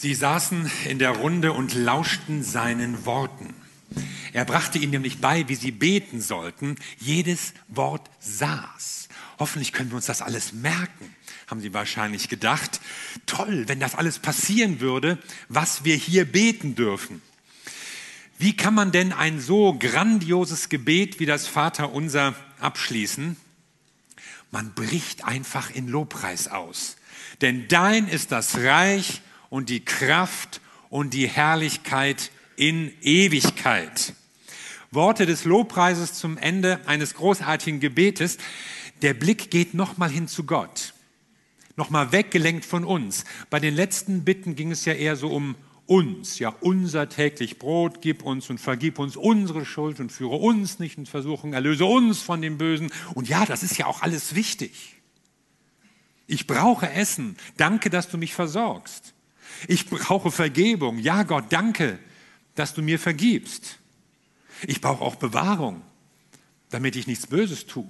Sie 0.00 0.14
saßen 0.14 0.70
in 0.84 1.00
der 1.00 1.10
Runde 1.10 1.52
und 1.52 1.74
lauschten 1.74 2.44
seinen 2.44 3.04
Worten. 3.04 3.52
Er 4.32 4.44
brachte 4.44 4.78
ihnen 4.78 4.92
nämlich 4.92 5.20
bei, 5.20 5.48
wie 5.48 5.56
sie 5.56 5.72
beten 5.72 6.20
sollten. 6.20 6.76
Jedes 7.00 7.52
Wort 7.66 8.08
saß. 8.20 9.08
Hoffentlich 9.40 9.72
können 9.72 9.90
wir 9.90 9.96
uns 9.96 10.06
das 10.06 10.22
alles 10.22 10.52
merken, 10.52 11.16
haben 11.48 11.60
sie 11.60 11.74
wahrscheinlich 11.74 12.28
gedacht. 12.28 12.80
Toll, 13.26 13.64
wenn 13.66 13.80
das 13.80 13.96
alles 13.96 14.20
passieren 14.20 14.78
würde, 14.78 15.18
was 15.48 15.82
wir 15.82 15.96
hier 15.96 16.26
beten 16.26 16.76
dürfen. 16.76 17.20
Wie 18.38 18.56
kann 18.56 18.74
man 18.74 18.92
denn 18.92 19.12
ein 19.12 19.40
so 19.40 19.74
grandioses 19.76 20.68
Gebet 20.68 21.18
wie 21.18 21.26
das 21.26 21.48
Vaterunser 21.48 22.36
abschließen? 22.60 23.36
Man 24.52 24.74
bricht 24.74 25.24
einfach 25.24 25.70
in 25.70 25.88
Lobpreis 25.88 26.46
aus. 26.46 26.98
Denn 27.40 27.66
dein 27.66 28.06
ist 28.06 28.30
das 28.30 28.58
Reich 28.58 29.22
und 29.50 29.68
die 29.68 29.84
Kraft 29.84 30.60
und 30.90 31.14
die 31.14 31.28
Herrlichkeit 31.28 32.30
in 32.56 32.92
Ewigkeit. 33.02 34.14
Worte 34.90 35.26
des 35.26 35.44
Lobpreises 35.44 36.14
zum 36.14 36.38
Ende 36.38 36.80
eines 36.86 37.14
großartigen 37.14 37.80
Gebetes. 37.80 38.38
Der 39.02 39.14
Blick 39.14 39.50
geht 39.50 39.74
nochmal 39.74 40.10
hin 40.10 40.28
zu 40.28 40.44
Gott. 40.44 40.94
Nochmal 41.76 42.10
weggelenkt 42.10 42.64
von 42.64 42.84
uns. 42.84 43.24
Bei 43.50 43.60
den 43.60 43.74
letzten 43.74 44.24
Bitten 44.24 44.56
ging 44.56 44.70
es 44.70 44.84
ja 44.84 44.94
eher 44.94 45.16
so 45.16 45.30
um 45.30 45.54
uns, 45.86 46.38
ja, 46.38 46.50
unser 46.60 47.08
täglich 47.08 47.58
Brot, 47.58 48.02
gib 48.02 48.22
uns 48.22 48.50
und 48.50 48.58
vergib 48.58 48.98
uns 48.98 49.16
unsere 49.16 49.64
Schuld 49.64 50.00
und 50.00 50.12
führe 50.12 50.36
uns 50.36 50.78
nicht 50.78 50.98
in 50.98 51.06
Versuchung, 51.06 51.54
erlöse 51.54 51.86
uns 51.86 52.20
von 52.20 52.42
dem 52.42 52.58
Bösen. 52.58 52.90
Und 53.14 53.28
ja, 53.28 53.46
das 53.46 53.62
ist 53.62 53.78
ja 53.78 53.86
auch 53.86 54.02
alles 54.02 54.34
wichtig. 54.34 54.96
Ich 56.26 56.46
brauche 56.46 56.90
Essen. 56.90 57.36
Danke, 57.56 57.88
dass 57.88 58.10
du 58.10 58.18
mich 58.18 58.34
versorgst. 58.34 59.14
Ich 59.66 59.86
brauche 59.86 60.30
Vergebung. 60.30 60.98
Ja, 60.98 61.22
Gott, 61.22 61.46
danke, 61.50 61.98
dass 62.54 62.74
du 62.74 62.82
mir 62.82 62.98
vergibst. 62.98 63.78
Ich 64.66 64.80
brauche 64.80 65.04
auch 65.04 65.16
Bewahrung, 65.16 65.82
damit 66.70 66.96
ich 66.96 67.06
nichts 67.06 67.26
Böses 67.26 67.66
tue. 67.66 67.88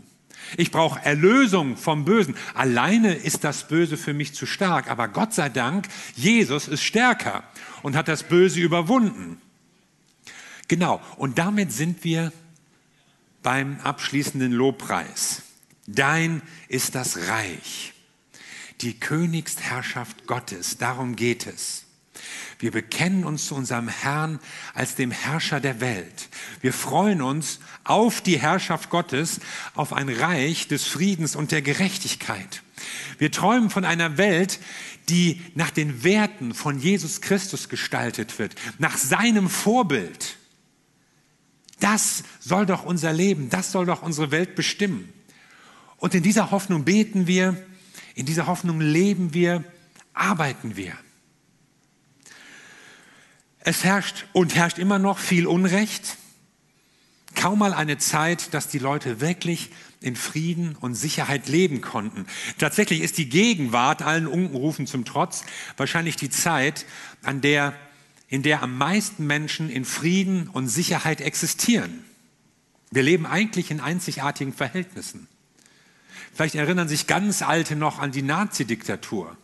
Ich 0.56 0.70
brauche 0.70 1.05
Erlösung 1.05 1.77
vom 1.77 2.05
Bösen. 2.05 2.36
Alleine 2.55 3.14
ist 3.14 3.44
das 3.44 3.68
Böse 3.68 3.96
für 3.96 4.14
mich 4.14 4.34
zu 4.34 4.46
stark, 4.46 4.91
aber 4.91 5.08
Gott 5.08 5.34
sei 5.34 5.48
Dank, 5.48 5.88
Jesus 6.14 6.68
ist 6.68 6.83
stärker 6.83 7.42
und 7.83 7.96
hat 7.96 8.08
das 8.08 8.22
Böse 8.22 8.61
überwunden. 8.61 9.40
Genau, 10.68 11.00
und 11.16 11.38
damit 11.38 11.72
sind 11.72 12.05
wir 12.05 12.33
beim 13.42 13.80
abschließenden 13.80 14.52
Lobpreis. 14.52 15.42
Dein 15.86 16.42
ist 16.68 16.94
das 16.94 17.28
Reich 17.28 17.94
die 18.80 18.98
Königsherrschaft 18.98 20.26
Gottes. 20.26 20.78
Darum 20.78 21.16
geht 21.16 21.46
es. 21.46 21.84
Wir 22.58 22.72
bekennen 22.72 23.24
uns 23.24 23.46
zu 23.46 23.54
unserem 23.54 23.88
Herrn 23.88 24.40
als 24.74 24.96
dem 24.96 25.10
Herrscher 25.10 25.60
der 25.60 25.80
Welt. 25.80 26.28
Wir 26.60 26.72
freuen 26.72 27.22
uns 27.22 27.60
auf 27.84 28.20
die 28.20 28.38
Herrschaft 28.38 28.90
Gottes, 28.90 29.40
auf 29.74 29.92
ein 29.92 30.08
Reich 30.08 30.66
des 30.66 30.84
Friedens 30.84 31.36
und 31.36 31.52
der 31.52 31.62
Gerechtigkeit. 31.62 32.62
Wir 33.18 33.30
träumen 33.30 33.70
von 33.70 33.84
einer 33.84 34.18
Welt, 34.18 34.58
die 35.08 35.40
nach 35.54 35.70
den 35.70 36.02
Werten 36.02 36.52
von 36.52 36.78
Jesus 36.78 37.20
Christus 37.20 37.68
gestaltet 37.68 38.38
wird, 38.38 38.54
nach 38.78 38.96
seinem 38.96 39.48
Vorbild. 39.48 40.36
Das 41.80 42.24
soll 42.40 42.66
doch 42.66 42.84
unser 42.84 43.12
Leben, 43.12 43.50
das 43.50 43.70
soll 43.70 43.86
doch 43.86 44.02
unsere 44.02 44.32
Welt 44.32 44.56
bestimmen. 44.56 45.12
Und 45.96 46.14
in 46.14 46.22
dieser 46.22 46.50
Hoffnung 46.50 46.84
beten 46.84 47.26
wir, 47.26 47.56
in 48.19 48.27
dieser 48.27 48.48
Hoffnung 48.48 48.80
leben 48.80 49.33
wir, 49.33 49.62
arbeiten 50.12 50.74
wir. 50.74 50.92
Es 53.61 53.84
herrscht 53.84 54.27
und 54.33 54.56
herrscht 54.56 54.78
immer 54.78 54.98
noch 54.98 55.19
viel 55.19 55.47
Unrecht. 55.47 56.16
Kaum 57.36 57.61
mal 57.61 57.72
eine 57.72 57.96
Zeit, 57.98 58.55
dass 58.55 58.66
die 58.66 58.80
Leute 58.80 59.20
wirklich 59.20 59.70
in 60.01 60.17
Frieden 60.17 60.74
und 60.74 60.96
Sicherheit 60.96 61.46
leben 61.46 61.80
konnten. 61.80 62.27
Tatsächlich 62.58 63.02
ist 63.02 63.18
die 63.18 63.29
Gegenwart 63.29 64.02
allen 64.02 64.27
Unkenrufen 64.27 64.89
zum 64.89 65.05
Trotz 65.05 65.45
wahrscheinlich 65.77 66.17
die 66.17 66.30
Zeit, 66.30 66.86
an 67.23 67.40
der, 67.40 67.73
in 68.27 68.42
der 68.42 68.64
am 68.64 68.77
meisten 68.77 69.29
Menschen 69.29 69.70
in 69.70 69.85
Frieden 69.85 70.48
und 70.48 70.67
Sicherheit 70.67 71.20
existieren. 71.20 72.02
Wir 72.90 73.05
leben 73.05 73.27
eigentlich 73.27 73.70
in 73.70 73.79
einzigartigen 73.79 74.52
Verhältnissen. 74.52 75.29
Vielleicht 76.38 76.54
erinnern 76.54 76.86
sich 76.86 77.08
ganz 77.08 77.42
Alte 77.42 77.74
noch 77.74 77.98
an 77.98 78.12
die 78.12 78.22
Nazi-Diktatur. 78.22 79.36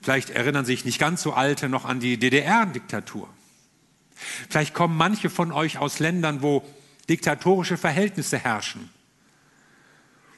Vielleicht 0.00 0.30
erinnern 0.30 0.64
sich 0.64 0.86
nicht 0.86 0.98
ganz 0.98 1.20
so 1.20 1.34
Alte 1.34 1.68
noch 1.68 1.84
an 1.84 2.00
die 2.00 2.16
DDR-Diktatur. 2.16 3.28
Vielleicht 4.48 4.72
kommen 4.72 4.96
manche 4.96 5.28
von 5.28 5.52
euch 5.52 5.76
aus 5.76 5.98
Ländern, 5.98 6.40
wo 6.40 6.66
diktatorische 7.10 7.76
Verhältnisse 7.76 8.38
herrschen, 8.38 8.88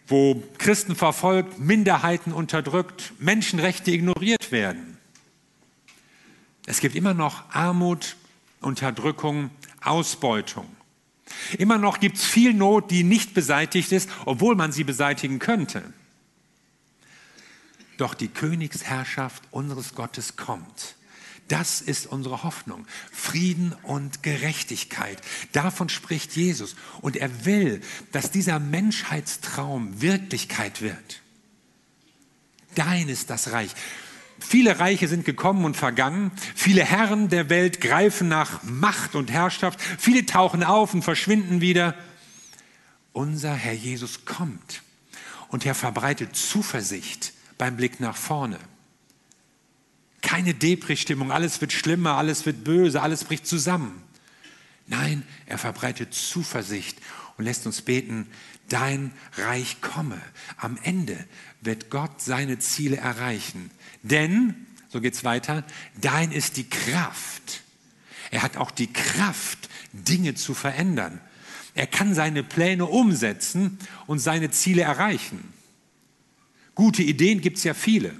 wo 0.09 0.43
Christen 0.59 0.97
verfolgt, 0.97 1.61
Minderheiten 1.61 2.33
unterdrückt, 2.33 3.13
Menschenrechte 3.21 3.93
ignoriert 3.93 4.51
werden. 4.51 4.99
Es 6.67 6.81
gibt 6.81 6.97
immer 6.97 7.15
noch 7.15 7.45
Armut, 7.55 8.17
Unterdrückung, 8.61 9.51
Ausbeutung. 9.81 10.67
Immer 11.59 11.79
noch 11.79 12.01
gibt 12.01 12.17
es 12.17 12.25
viel 12.25 12.55
Not, 12.55 12.91
die 12.91 13.05
nicht 13.05 13.35
beseitigt 13.35 13.93
ist, 13.93 14.09
obwohl 14.25 14.55
man 14.55 14.73
sie 14.73 14.85
beseitigen 14.85 15.39
könnte. 15.39 15.83
Doch 17.97 18.15
die 18.15 18.29
Königsherrschaft 18.29 19.43
unseres 19.51 19.95
Gottes 19.95 20.37
kommt. 20.37 20.95
Das 21.49 21.81
ist 21.81 22.07
unsere 22.07 22.43
Hoffnung. 22.45 22.87
Frieden 23.11 23.75
und 23.83 24.23
Gerechtigkeit. 24.23 25.21
Davon 25.53 25.89
spricht 25.89 26.37
Jesus. 26.37 26.77
Und 27.01 27.17
er 27.17 27.47
will, 27.47 27.81
dass 28.13 28.31
dieser 28.31 28.61
Menschheitstraum 28.61 30.01
Wirklichkeit 30.01 30.83
wird. 30.83 31.23
Dein 32.75 33.09
ist 33.09 33.31
das 33.31 33.51
Reich. 33.51 33.71
Viele 34.39 34.79
Reiche 34.79 35.09
sind 35.09 35.25
gekommen 35.25 35.65
und 35.65 35.77
vergangen. 35.77 36.31
Viele 36.55 36.85
Herren 36.85 37.29
der 37.29 37.51
Welt 37.51 37.81
greifen 37.81 38.29
nach 38.29 38.63
Macht 38.63 39.15
und 39.15 39.31
Herrschaft. 39.31 39.81
Viele 39.99 40.27
tauchen 40.27 40.63
auf 40.63 40.95
und 40.95 41.03
verschwinden 41.03 41.61
wieder. 41.61 41.95
Unser 43.13 43.53
Herr 43.53 43.73
Jesus 43.73 44.25
kommt 44.25 44.83
und 45.49 45.67
er 45.67 45.75
verbreitet 45.75 46.37
Zuversicht 46.37 47.33
beim 47.57 47.77
Blick 47.77 48.01
nach 48.01 48.17
vorne. 48.17 48.59
Keine 50.21 50.55
Depri-Stimmung, 50.55 51.33
alles 51.33 51.61
wird 51.61 51.73
schlimmer, 51.73 52.17
alles 52.17 52.47
wird 52.47 52.65
böse, 52.65 53.03
alles 53.03 53.25
bricht 53.25 53.47
zusammen. 53.47 54.03
Nein, 54.87 55.23
er 55.47 55.59
verbreitet 55.59 56.15
Zuversicht 56.15 56.99
und 57.39 57.45
lässt 57.45 57.65
uns 57.67 57.81
beten, 57.81 58.27
dein 58.69 59.13
Reich 59.37 59.81
komme. 59.81 60.21
Am 60.59 60.79
Ende 60.83 61.17
wird 61.61 61.89
Gott 61.89 62.21
seine 62.21 62.59
Ziele 62.59 62.97
erreichen. 62.97 63.71
Denn, 64.03 64.67
so 64.89 65.01
geht 65.01 65.15
es 65.15 65.25
weiter, 65.25 65.65
dein 66.01 66.33
ist 66.33 66.57
die 66.57 66.69
Kraft. 66.69 67.63
Er 68.31 68.43
hat 68.43 68.57
auch 68.57 68.71
die 68.71 68.93
Kraft, 68.93 69.71
Dinge 69.93 70.35
zu 70.35 70.53
verändern. 70.53 71.21
Er 71.75 71.87
kann 71.87 72.15
seine 72.15 72.43
Pläne 72.43 72.87
umsetzen 72.87 73.79
und 74.07 74.19
seine 74.19 74.51
Ziele 74.51 74.83
erreichen. 74.83 75.53
Gute 76.75 77.03
Ideen 77.03 77.41
gibt 77.41 77.59
es 77.59 77.65
ja 77.65 77.73
viele. 77.73 78.15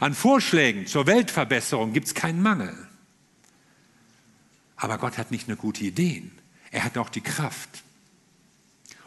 An 0.00 0.14
Vorschlägen 0.14 0.86
zur 0.86 1.06
Weltverbesserung 1.06 1.92
gibt 1.92 2.08
es 2.08 2.14
keinen 2.14 2.42
Mangel. 2.42 2.74
Aber 4.76 4.98
Gott 4.98 5.18
hat 5.18 5.30
nicht 5.30 5.48
nur 5.48 5.56
gute 5.56 5.84
Ideen, 5.84 6.30
er 6.70 6.84
hat 6.84 6.98
auch 6.98 7.08
die 7.08 7.20
Kraft. 7.20 7.82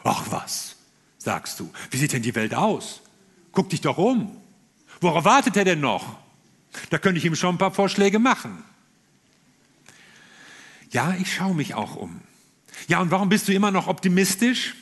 Ach 0.04 0.30
was, 0.30 0.76
sagst 1.18 1.60
du, 1.60 1.72
wie 1.90 1.96
sieht 1.96 2.12
denn 2.12 2.22
die 2.22 2.34
Welt 2.34 2.54
aus? 2.54 3.02
Guck 3.52 3.70
dich 3.70 3.80
doch 3.80 3.98
um. 3.98 4.36
Worauf 5.00 5.24
wartet 5.24 5.56
er 5.56 5.64
denn 5.64 5.80
noch? 5.80 6.18
Da 6.90 6.98
könnte 6.98 7.18
ich 7.18 7.24
ihm 7.24 7.36
schon 7.36 7.54
ein 7.54 7.58
paar 7.58 7.74
Vorschläge 7.74 8.18
machen. 8.18 8.64
Ja, 10.90 11.14
ich 11.14 11.34
schaue 11.34 11.54
mich 11.54 11.74
auch 11.74 11.96
um. 11.96 12.20
Ja, 12.88 13.00
und 13.00 13.10
warum 13.10 13.28
bist 13.28 13.48
du 13.48 13.52
immer 13.52 13.70
noch 13.70 13.86
optimistisch? 13.86 14.74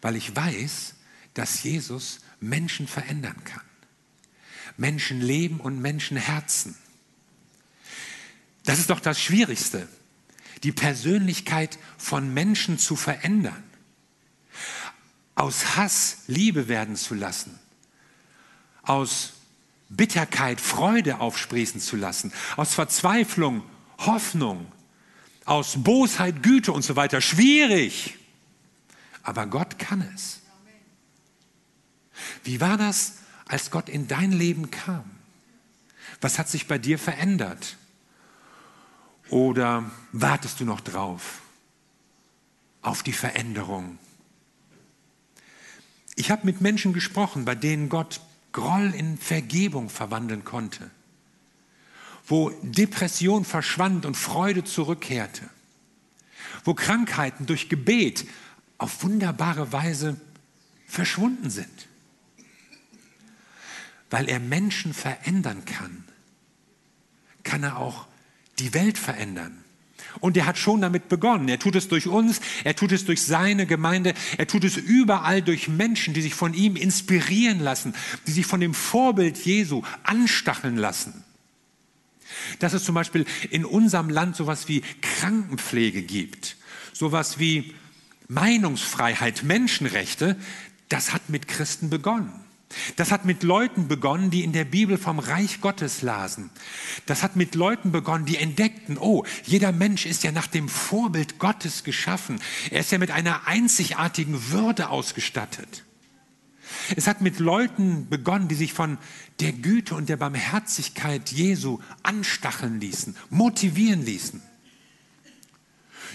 Weil 0.00 0.16
ich 0.16 0.34
weiß, 0.34 0.94
dass 1.34 1.62
Jesus 1.62 2.20
Menschen 2.40 2.86
verändern 2.86 3.42
kann. 3.44 3.62
Menschenleben 4.76 5.60
und 5.60 5.80
Menschenherzen. 5.80 6.76
Das 8.64 8.78
ist 8.78 8.90
doch 8.90 9.00
das 9.00 9.20
Schwierigste, 9.20 9.88
die 10.62 10.72
Persönlichkeit 10.72 11.78
von 11.96 12.32
Menschen 12.32 12.78
zu 12.78 12.96
verändern. 12.96 13.62
Aus 15.34 15.76
Hass 15.76 16.18
Liebe 16.26 16.68
werden 16.68 16.96
zu 16.96 17.14
lassen 17.14 17.58
aus 18.88 19.34
Bitterkeit 19.90 20.60
Freude 20.60 21.20
aufsprießen 21.20 21.80
zu 21.80 21.96
lassen, 21.96 22.32
aus 22.56 22.74
Verzweiflung 22.74 23.62
Hoffnung, 23.98 24.70
aus 25.44 25.82
Bosheit 25.82 26.42
Güte 26.42 26.72
und 26.72 26.82
so 26.82 26.96
weiter. 26.96 27.20
Schwierig, 27.20 28.16
aber 29.22 29.46
Gott 29.46 29.78
kann 29.78 30.08
es. 30.14 30.40
Wie 32.44 32.60
war 32.60 32.76
das, 32.76 33.14
als 33.46 33.70
Gott 33.70 33.88
in 33.88 34.08
dein 34.08 34.32
Leben 34.32 34.70
kam? 34.70 35.04
Was 36.20 36.38
hat 36.38 36.48
sich 36.48 36.66
bei 36.66 36.78
dir 36.78 36.98
verändert? 36.98 37.76
Oder 39.30 39.90
wartest 40.12 40.60
du 40.60 40.64
noch 40.64 40.80
drauf? 40.80 41.42
Auf 42.82 43.02
die 43.02 43.12
Veränderung. 43.12 43.98
Ich 46.16 46.30
habe 46.30 46.46
mit 46.46 46.60
Menschen 46.60 46.92
gesprochen, 46.92 47.44
bei 47.44 47.54
denen 47.54 47.88
Gott 47.88 48.20
Groll 48.52 48.94
in 48.94 49.18
Vergebung 49.18 49.90
verwandeln 49.90 50.42
konnte, 50.42 50.90
wo 52.26 52.50
Depression 52.62 53.44
verschwand 53.44 54.06
und 54.06 54.16
Freude 54.16 54.64
zurückkehrte, 54.64 55.48
wo 56.64 56.74
Krankheiten 56.74 57.46
durch 57.46 57.68
Gebet 57.68 58.26
auf 58.78 59.02
wunderbare 59.02 59.70
Weise 59.72 60.18
verschwunden 60.86 61.50
sind. 61.50 61.88
Weil 64.10 64.28
er 64.28 64.40
Menschen 64.40 64.94
verändern 64.94 65.64
kann, 65.66 66.04
kann 67.42 67.62
er 67.62 67.76
auch 67.76 68.06
die 68.58 68.74
Welt 68.74 68.98
verändern. 68.98 69.64
Und 70.20 70.36
er 70.36 70.46
hat 70.46 70.58
schon 70.58 70.80
damit 70.80 71.08
begonnen. 71.08 71.48
Er 71.48 71.58
tut 71.58 71.76
es 71.76 71.88
durch 71.88 72.06
uns, 72.06 72.40
er 72.64 72.74
tut 72.74 72.92
es 72.92 73.04
durch 73.04 73.22
seine 73.22 73.66
Gemeinde, 73.66 74.14
er 74.36 74.46
tut 74.46 74.64
es 74.64 74.76
überall 74.76 75.42
durch 75.42 75.68
Menschen, 75.68 76.14
die 76.14 76.22
sich 76.22 76.34
von 76.34 76.54
ihm 76.54 76.76
inspirieren 76.76 77.60
lassen, 77.60 77.94
die 78.26 78.32
sich 78.32 78.46
von 78.46 78.60
dem 78.60 78.74
Vorbild 78.74 79.38
Jesu 79.38 79.82
anstacheln 80.02 80.76
lassen. 80.76 81.24
Dass 82.58 82.72
es 82.72 82.84
zum 82.84 82.94
Beispiel 82.94 83.26
in 83.50 83.64
unserem 83.64 84.10
Land 84.10 84.36
sowas 84.36 84.68
wie 84.68 84.82
Krankenpflege 85.00 86.02
gibt, 86.02 86.56
sowas 86.92 87.38
wie 87.38 87.74
Meinungsfreiheit, 88.28 89.42
Menschenrechte, 89.42 90.36
das 90.88 91.12
hat 91.12 91.28
mit 91.28 91.48
Christen 91.48 91.90
begonnen. 91.90 92.47
Das 92.96 93.10
hat 93.10 93.24
mit 93.24 93.42
Leuten 93.42 93.88
begonnen, 93.88 94.30
die 94.30 94.44
in 94.44 94.52
der 94.52 94.64
Bibel 94.64 94.98
vom 94.98 95.18
Reich 95.18 95.60
Gottes 95.60 96.02
lasen. 96.02 96.50
Das 97.06 97.22
hat 97.22 97.34
mit 97.34 97.54
Leuten 97.54 97.92
begonnen, 97.92 98.26
die 98.26 98.36
entdeckten, 98.36 98.98
oh, 98.98 99.24
jeder 99.44 99.72
Mensch 99.72 100.04
ist 100.04 100.22
ja 100.22 100.32
nach 100.32 100.46
dem 100.46 100.68
Vorbild 100.68 101.38
Gottes 101.38 101.82
geschaffen. 101.82 102.40
Er 102.70 102.80
ist 102.80 102.92
ja 102.92 102.98
mit 102.98 103.10
einer 103.10 103.46
einzigartigen 103.46 104.50
Würde 104.50 104.90
ausgestattet. 104.90 105.84
Es 106.96 107.06
hat 107.06 107.22
mit 107.22 107.38
Leuten 107.38 108.08
begonnen, 108.10 108.48
die 108.48 108.54
sich 108.54 108.74
von 108.74 108.98
der 109.40 109.52
Güte 109.52 109.94
und 109.94 110.10
der 110.10 110.18
Barmherzigkeit 110.18 111.30
Jesu 111.30 111.80
anstacheln 112.02 112.80
ließen, 112.80 113.16
motivieren 113.30 114.04
ließen. 114.04 114.42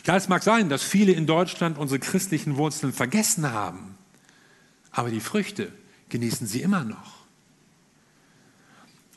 Ja, 0.06 0.16
es 0.18 0.30
mag 0.30 0.44
sein, 0.44 0.70
dass 0.70 0.84
viele 0.84 1.14
in 1.14 1.26
Deutschland 1.26 1.78
unsere 1.78 2.00
christlichen 2.00 2.58
Wurzeln 2.58 2.94
vergessen 2.94 3.52
haben, 3.52 3.98
aber 4.92 5.10
die 5.10 5.22
Früchte 5.22 5.72
genießen 6.10 6.48
sie 6.48 6.62
immer 6.62 6.84
noch. 6.84 7.24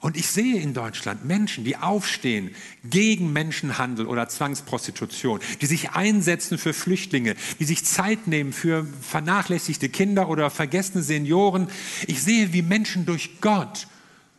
Und 0.00 0.16
ich 0.16 0.28
sehe 0.28 0.60
in 0.60 0.74
Deutschland 0.74 1.24
Menschen, 1.24 1.64
die 1.64 1.78
aufstehen 1.78 2.54
gegen 2.84 3.32
Menschenhandel 3.32 4.06
oder 4.06 4.28
Zwangsprostitution, 4.28 5.40
die 5.60 5.66
sich 5.66 5.90
einsetzen 5.90 6.58
für 6.58 6.74
Flüchtlinge, 6.74 7.34
die 7.58 7.64
sich 7.64 7.84
Zeit 7.84 8.26
nehmen 8.26 8.52
für 8.52 8.86
vernachlässigte 9.00 9.88
Kinder 9.88 10.28
oder 10.28 10.50
vergessene 10.50 11.02
Senioren. 11.02 11.68
Ich 12.06 12.22
sehe, 12.22 12.52
wie 12.52 12.62
Menschen 12.62 13.06
durch 13.06 13.40
Gott 13.40 13.88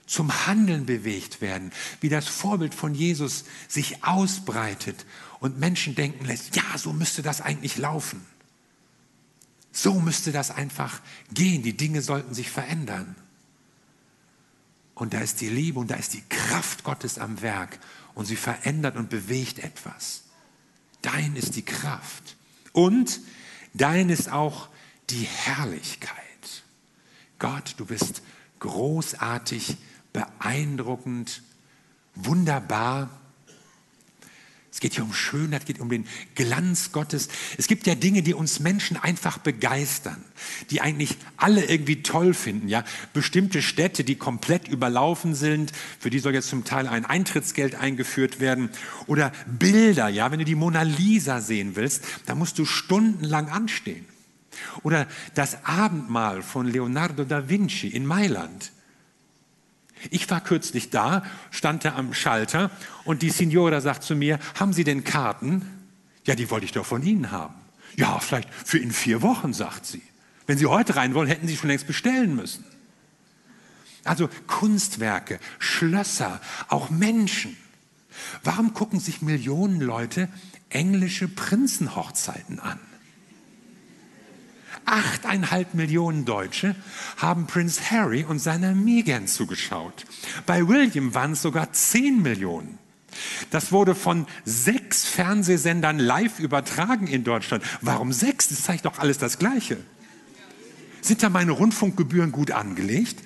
zum 0.05 0.47
Handeln 0.47 0.85
bewegt 0.85 1.41
werden, 1.41 1.71
wie 1.99 2.09
das 2.09 2.27
Vorbild 2.27 2.73
von 2.73 2.93
Jesus 2.93 3.43
sich 3.67 4.05
ausbreitet 4.05 5.05
und 5.39 5.59
Menschen 5.59 5.95
denken 5.95 6.25
lässt, 6.25 6.55
ja, 6.55 6.77
so 6.77 6.93
müsste 6.93 7.23
das 7.23 7.41
eigentlich 7.41 7.77
laufen. 7.77 8.25
So 9.77 9.99
müsste 9.99 10.31
das 10.31 10.49
einfach 10.49 11.01
gehen. 11.31 11.61
Die 11.61 11.77
Dinge 11.77 12.01
sollten 12.01 12.33
sich 12.33 12.49
verändern. 12.49 13.15
Und 14.95 15.13
da 15.13 15.19
ist 15.19 15.39
die 15.39 15.49
Liebe 15.49 15.79
und 15.79 15.91
da 15.91 15.95
ist 15.95 16.15
die 16.15 16.23
Kraft 16.29 16.83
Gottes 16.83 17.19
am 17.19 17.43
Werk 17.43 17.77
und 18.15 18.25
sie 18.25 18.37
verändert 18.37 18.95
und 18.95 19.11
bewegt 19.11 19.59
etwas. 19.59 20.23
Dein 21.03 21.35
ist 21.35 21.55
die 21.55 21.61
Kraft 21.61 22.37
und 22.71 23.19
dein 23.75 24.09
ist 24.09 24.31
auch 24.31 24.69
die 25.11 25.27
Herrlichkeit. 25.27 26.63
Gott, 27.37 27.75
du 27.77 27.85
bist 27.85 28.23
großartig, 28.57 29.77
beeindruckend, 30.11 31.43
wunderbar 32.15 33.11
es 34.71 34.81
geht 34.81 34.93
hier 34.93 35.03
um 35.03 35.13
Schönheit, 35.13 35.61
es 35.61 35.65
geht 35.65 35.79
um 35.79 35.89
den 35.89 36.05
Glanz 36.35 36.91
Gottes. 36.91 37.29
Es 37.57 37.67
gibt 37.67 37.87
ja 37.87 37.95
Dinge, 37.95 38.21
die 38.21 38.33
uns 38.33 38.59
Menschen 38.59 38.97
einfach 38.97 39.37
begeistern, 39.37 40.23
die 40.69 40.81
eigentlich 40.81 41.17
alle 41.37 41.65
irgendwie 41.65 42.03
toll 42.03 42.33
finden. 42.33 42.67
Ja, 42.67 42.83
bestimmte 43.13 43.61
Städte, 43.61 44.03
die 44.03 44.15
komplett 44.15 44.67
überlaufen 44.67 45.33
sind, 45.33 45.71
für 45.99 46.09
die 46.09 46.19
soll 46.19 46.33
jetzt 46.33 46.49
zum 46.49 46.63
Teil 46.63 46.87
ein 46.87 47.05
Eintrittsgeld 47.05 47.75
eingeführt 47.75 48.39
werden. 48.39 48.69
Oder 49.07 49.31
Bilder, 49.47 50.09
ja, 50.09 50.31
wenn 50.31 50.39
du 50.39 50.45
die 50.45 50.55
Mona 50.55 50.83
Lisa 50.83 51.41
sehen 51.41 51.75
willst, 51.75 52.03
da 52.25 52.35
musst 52.35 52.59
du 52.59 52.65
stundenlang 52.65 53.49
anstehen. 53.49 54.05
Oder 54.83 55.07
das 55.33 55.65
Abendmahl 55.65 56.41
von 56.41 56.67
Leonardo 56.67 57.23
da 57.23 57.49
Vinci 57.49 57.87
in 57.87 58.05
Mailand. 58.05 58.71
Ich 60.11 60.29
war 60.29 60.41
kürzlich 60.41 60.89
da, 60.89 61.23
stand 61.51 61.85
da 61.85 61.95
am 61.95 62.13
Schalter 62.13 62.71
und 63.03 63.21
die 63.21 63.29
Signora 63.29 63.81
sagt 63.81 64.03
zu 64.03 64.15
mir, 64.15 64.39
haben 64.59 64.73
Sie 64.73 64.83
denn 64.83 65.03
Karten? 65.03 65.65
Ja, 66.25 66.35
die 66.35 66.49
wollte 66.49 66.65
ich 66.65 66.71
doch 66.71 66.85
von 66.85 67.03
Ihnen 67.03 67.31
haben. 67.31 67.55
Ja, 67.95 68.19
vielleicht 68.19 68.49
für 68.53 68.77
in 68.77 68.91
vier 68.91 69.21
Wochen, 69.21 69.53
sagt 69.53 69.85
sie. 69.85 70.01
Wenn 70.45 70.57
Sie 70.57 70.67
heute 70.67 70.95
rein 70.95 71.13
wollen, 71.13 71.27
hätten 71.27 71.47
Sie 71.47 71.57
schon 71.57 71.69
längst 71.69 71.87
bestellen 71.87 72.35
müssen. 72.35 72.63
Also 74.03 74.29
Kunstwerke, 74.45 75.39
Schlösser, 75.59 76.39
auch 76.69 76.89
Menschen. 76.89 77.57
Warum 78.43 78.73
gucken 78.73 78.99
sich 78.99 79.21
Millionen 79.21 79.81
Leute 79.81 80.29
englische 80.69 81.27
Prinzenhochzeiten 81.27 82.59
an? 82.59 82.79
Achteinhalb 84.87 85.73
Millionen 85.73 86.23
Deutsche 86.23 86.73
haben 87.17 87.45
Prince 87.45 87.91
Harry 87.91 88.23
und 88.23 88.39
seiner 88.39 88.73
Meghan 88.73 89.27
zugeschaut. 89.27 90.05
Bei 90.45 90.65
William 90.65 91.13
waren 91.13 91.33
es 91.33 91.41
sogar 91.41 91.73
zehn 91.73 92.21
Millionen. 92.21 92.79
Das 93.49 93.73
wurde 93.73 93.95
von 93.95 94.27
sechs 94.45 95.05
Fernsehsendern 95.05 95.99
live 95.99 96.39
übertragen 96.39 97.07
in 97.07 97.25
Deutschland. 97.25 97.65
Warum 97.81 98.13
sechs? 98.13 98.47
Das 98.47 98.63
zeigt 98.63 98.85
doch 98.85 98.97
alles 98.99 99.17
das 99.17 99.39
Gleiche. 99.39 99.77
Sind 101.01 101.21
da 101.21 101.29
meine 101.29 101.51
Rundfunkgebühren 101.51 102.31
gut 102.31 102.51
angelegt? 102.51 103.21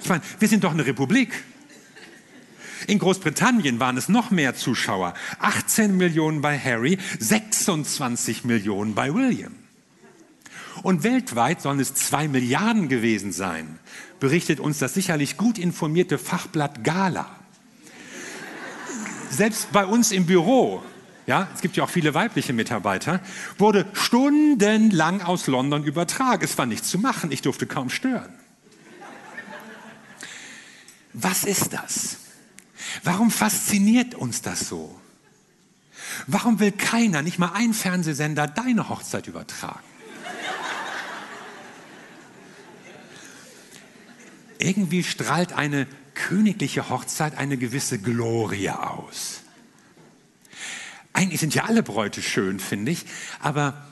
Ich 0.00 0.08
meine, 0.08 0.22
wir 0.38 0.46
sind 0.46 0.62
doch 0.62 0.72
eine 0.72 0.86
Republik. 0.86 1.32
In 2.86 3.00
Großbritannien 3.00 3.80
waren 3.80 3.96
es 3.96 4.08
noch 4.08 4.30
mehr 4.30 4.54
Zuschauer. 4.54 5.14
18 5.40 5.96
Millionen 5.96 6.40
bei 6.40 6.56
Harry, 6.56 6.98
26 7.18 8.44
Millionen 8.44 8.94
bei 8.94 9.12
William. 9.12 9.59
Und 10.82 11.02
weltweit 11.02 11.60
sollen 11.60 11.80
es 11.80 11.94
zwei 11.94 12.28
Milliarden 12.28 12.88
gewesen 12.88 13.32
sein, 13.32 13.78
berichtet 14.18 14.60
uns 14.60 14.78
das 14.78 14.94
sicherlich 14.94 15.36
gut 15.36 15.58
informierte 15.58 16.18
Fachblatt 16.18 16.84
Gala. 16.84 17.28
Selbst 19.30 19.70
bei 19.72 19.84
uns 19.84 20.10
im 20.10 20.26
Büro, 20.26 20.82
ja, 21.26 21.48
es 21.54 21.60
gibt 21.60 21.76
ja 21.76 21.84
auch 21.84 21.90
viele 21.90 22.14
weibliche 22.14 22.52
Mitarbeiter, 22.52 23.20
wurde 23.58 23.86
stundenlang 23.92 25.22
aus 25.22 25.46
London 25.46 25.84
übertragen. 25.84 26.42
Es 26.42 26.56
war 26.58 26.66
nichts 26.66 26.88
zu 26.90 26.98
machen, 26.98 27.30
ich 27.30 27.42
durfte 27.42 27.66
kaum 27.66 27.90
stören. 27.90 28.32
Was 31.12 31.44
ist 31.44 31.72
das? 31.72 32.16
Warum 33.04 33.30
fasziniert 33.30 34.14
uns 34.14 34.42
das 34.42 34.68
so? 34.68 34.98
Warum 36.26 36.58
will 36.58 36.72
keiner, 36.72 37.22
nicht 37.22 37.38
mal 37.38 37.52
ein 37.54 37.74
Fernsehsender, 37.74 38.46
deine 38.46 38.88
Hochzeit 38.88 39.26
übertragen? 39.26 39.80
Irgendwie 44.62 45.02
strahlt 45.04 45.52
eine 45.52 45.86
königliche 46.14 46.88
Hochzeit 46.88 47.36
eine 47.36 47.56
gewisse 47.56 47.98
Glorie 47.98 48.70
aus. 48.70 49.40
Eigentlich 51.12 51.40
sind 51.40 51.54
ja 51.54 51.64
alle 51.64 51.82
Bräute 51.82 52.22
schön, 52.22 52.60
finde 52.60 52.92
ich, 52.92 53.04
aber 53.40 53.86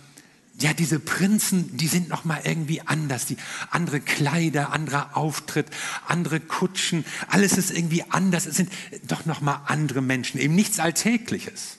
ja, 0.60 0.72
diese 0.72 0.98
Prinzen, 0.98 1.76
die 1.76 1.86
sind 1.86 2.08
noch 2.08 2.24
mal 2.24 2.40
irgendwie 2.42 2.80
anders. 2.80 3.26
Die 3.26 3.36
andere 3.70 4.00
Kleider, 4.00 4.72
anderer 4.72 5.16
Auftritt, 5.16 5.66
andere 6.06 6.40
Kutschen, 6.40 7.04
alles 7.28 7.56
ist 7.56 7.70
irgendwie 7.70 8.02
anders. 8.10 8.46
Es 8.46 8.56
sind 8.56 8.72
doch 9.06 9.24
noch 9.24 9.40
mal 9.40 9.62
andere 9.66 10.02
Menschen, 10.02 10.40
eben 10.40 10.56
nichts 10.56 10.80
Alltägliches. 10.80 11.78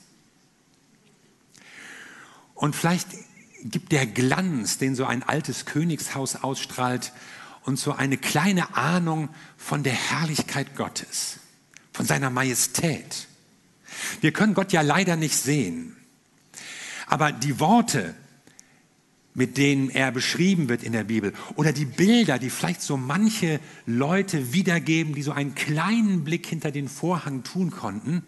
Und 2.54 2.74
vielleicht 2.74 3.08
gibt 3.64 3.92
der 3.92 4.06
Glanz, 4.06 4.78
den 4.78 4.94
so 4.94 5.04
ein 5.04 5.22
altes 5.22 5.66
Königshaus 5.66 6.36
ausstrahlt, 6.36 7.12
und 7.64 7.78
so 7.78 7.92
eine 7.92 8.16
kleine 8.16 8.76
Ahnung 8.76 9.28
von 9.56 9.82
der 9.82 9.92
Herrlichkeit 9.92 10.76
Gottes, 10.76 11.38
von 11.92 12.06
seiner 12.06 12.30
Majestät. 12.30 13.28
Wir 14.20 14.32
können 14.32 14.54
Gott 14.54 14.72
ja 14.72 14.82
leider 14.82 15.16
nicht 15.16 15.36
sehen, 15.36 15.96
aber 17.06 17.32
die 17.32 17.60
Worte, 17.60 18.14
mit 19.34 19.56
denen 19.56 19.90
er 19.90 20.10
beschrieben 20.10 20.68
wird 20.68 20.82
in 20.82 20.92
der 20.92 21.04
Bibel. 21.04 21.32
Oder 21.54 21.72
die 21.72 21.84
Bilder, 21.84 22.38
die 22.38 22.50
vielleicht 22.50 22.82
so 22.82 22.96
manche 22.96 23.60
Leute 23.86 24.52
wiedergeben, 24.52 25.14
die 25.14 25.22
so 25.22 25.32
einen 25.32 25.54
kleinen 25.54 26.24
Blick 26.24 26.46
hinter 26.46 26.70
den 26.70 26.88
Vorhang 26.88 27.44
tun 27.44 27.70
konnten, 27.70 28.22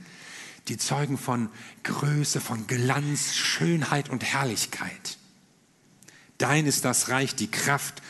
die 0.68 0.76
zeugen 0.76 1.18
von 1.18 1.48
Größe, 1.82 2.40
von 2.40 2.66
Glanz, 2.66 3.34
Schönheit 3.34 4.10
und 4.10 4.24
Herrlichkeit. 4.24 5.18
Dein 6.38 6.66
ist 6.66 6.84
das 6.84 7.08
Reich, 7.08 7.34
die 7.34 7.50
Kraft 7.50 8.02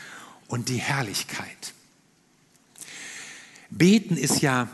und 0.52 0.68
die 0.68 0.76
Herrlichkeit. 0.76 1.72
Beten 3.70 4.18
ist 4.18 4.42
ja 4.42 4.68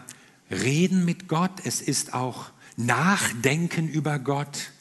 Reden 0.50 1.04
mit 1.04 1.28
Gott, 1.28 1.52
es 1.62 1.80
ist 1.80 2.14
auch 2.14 2.50
Nachdenken 2.76 3.88
über 3.88 4.18
Gott. 4.18 4.73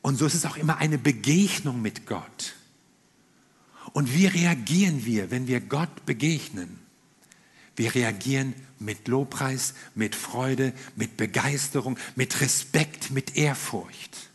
Und 0.00 0.16
so 0.16 0.24
ist 0.24 0.32
es 0.32 0.46
auch 0.46 0.56
immer 0.56 0.78
eine 0.78 0.96
Begegnung 0.96 1.82
mit 1.82 2.06
Gott. 2.06 2.54
Und 3.92 4.14
wie 4.14 4.24
reagieren 4.24 5.04
wir, 5.04 5.30
wenn 5.30 5.46
wir 5.46 5.60
Gott 5.60 6.06
begegnen? 6.06 6.78
Wir 7.76 7.94
reagieren 7.94 8.54
mit 8.78 9.08
Lobpreis, 9.08 9.74
mit 9.94 10.14
Freude, 10.14 10.72
mit 10.96 11.18
Begeisterung, 11.18 11.98
mit 12.16 12.40
Respekt, 12.40 13.10
mit 13.10 13.36
Ehrfurcht. 13.36 14.30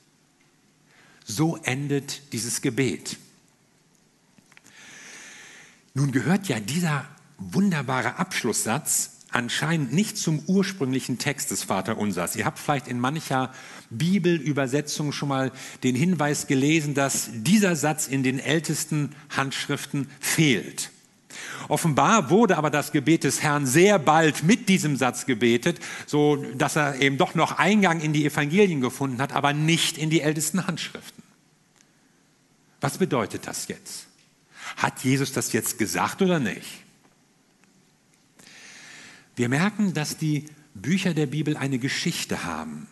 So 1.26 1.58
endet 1.64 2.32
dieses 2.32 2.62
Gebet. 2.62 3.18
Nun 5.96 6.12
gehört 6.12 6.50
ja 6.50 6.60
dieser 6.60 7.06
wunderbare 7.38 8.18
Abschlusssatz 8.18 9.12
anscheinend 9.32 9.94
nicht 9.94 10.18
zum 10.18 10.44
ursprünglichen 10.46 11.20
Text 11.20 11.52
des 11.52 11.64
Vaterunsers. 11.64 12.36
Ihr 12.36 12.46
habt 12.46 12.60
vielleicht 12.60 12.90
in 12.90 13.00
mancher 13.00 13.54
Bibelübersetzung 13.90 15.14
schon 15.14 15.30
mal 15.30 15.54
den 15.84 15.96
Hinweis 15.96 16.48
gelesen, 16.48 16.96
dass 16.96 17.30
dieser 17.32 17.78
Satz 17.78 18.08
in 18.08 18.24
den 18.24 18.40
ältesten 18.40 19.16
Handschriften 19.30 20.10
fehlt. 20.20 20.92
Offenbar 21.70 22.30
wurde 22.30 22.58
aber 22.58 22.70
das 22.70 22.92
Gebet 22.92 23.24
des 23.24 23.42
Herrn 23.42 23.66
sehr 23.66 23.98
bald 23.98 24.44
mit 24.44 24.68
diesem 24.68 24.98
Satz 24.98 25.26
gebetet, 25.26 25.80
so 26.06 26.36
dass 26.58 26.76
er 26.76 27.02
eben 27.02 27.18
doch 27.18 27.36
noch 27.36 27.58
Eingang 27.58 28.02
in 28.02 28.12
die 28.12 28.26
Evangelien 28.26 28.82
gefunden 28.82 29.22
hat, 29.22 29.32
aber 29.32 29.54
nicht 29.54 29.98
in 29.98 30.10
die 30.10 30.20
ältesten 30.20 30.68
Handschriften. 30.68 31.24
Was 32.82 32.98
bedeutet 32.98 33.48
das 33.48 33.70
jetzt? 33.70 34.08
Hat 34.76 35.04
Jesus 35.04 35.32
das 35.32 35.54
jetzt 35.54 35.78
gesagt 35.78 36.22
oder 36.22 36.40
nicht? 36.40 36.84
Wir 39.36 39.50
merken, 39.50 39.94
dass 39.94 40.18
die 40.18 40.46
Bücher 40.74 41.14
der 41.14 41.26
Bibel 41.26 41.58
eine 41.58 41.80
Geschichte 41.80 42.44
haben. 42.44 42.88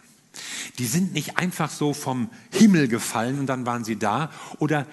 Die 0.78 0.86
sind 0.86 1.14
nicht 1.14 1.38
einfach 1.38 1.70
so 1.70 1.94
vom 1.94 2.30
Himmel 2.52 2.88
gefallen 2.88 3.40
und 3.40 3.48
dann 3.48 3.66
waren 3.66 3.84
sie 3.84 3.98
da 3.98 4.32
oder 4.60 4.88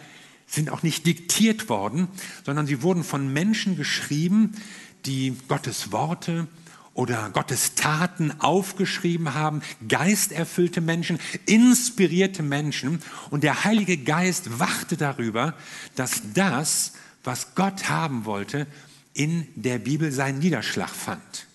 sind 0.46 0.70
auch 0.70 0.82
nicht 0.82 1.06
diktiert 1.06 1.68
worden, 1.68 2.08
sondern 2.44 2.66
sie 2.66 2.82
wurden 2.82 3.04
von 3.04 3.32
Menschen 3.32 3.76
geschrieben, 3.76 4.52
die 5.06 5.36
Gottes 5.48 5.92
Worte 5.92 6.48
oder 7.00 7.30
Gottes 7.30 7.76
Taten 7.76 8.30
aufgeschrieben 8.40 9.32
haben, 9.32 9.62
geisterfüllte 9.88 10.82
Menschen, 10.82 11.18
inspirierte 11.46 12.42
Menschen. 12.42 13.00
Und 13.30 13.42
der 13.42 13.64
Heilige 13.64 13.96
Geist 13.96 14.58
wachte 14.58 14.98
darüber, 14.98 15.54
dass 15.94 16.20
das, 16.34 16.92
was 17.24 17.54
Gott 17.54 17.88
haben 17.88 18.26
wollte, 18.26 18.66
in 19.14 19.48
der 19.54 19.78
Bibel 19.78 20.12
seinen 20.12 20.40
Niederschlag 20.40 20.90
fand. 20.90 21.46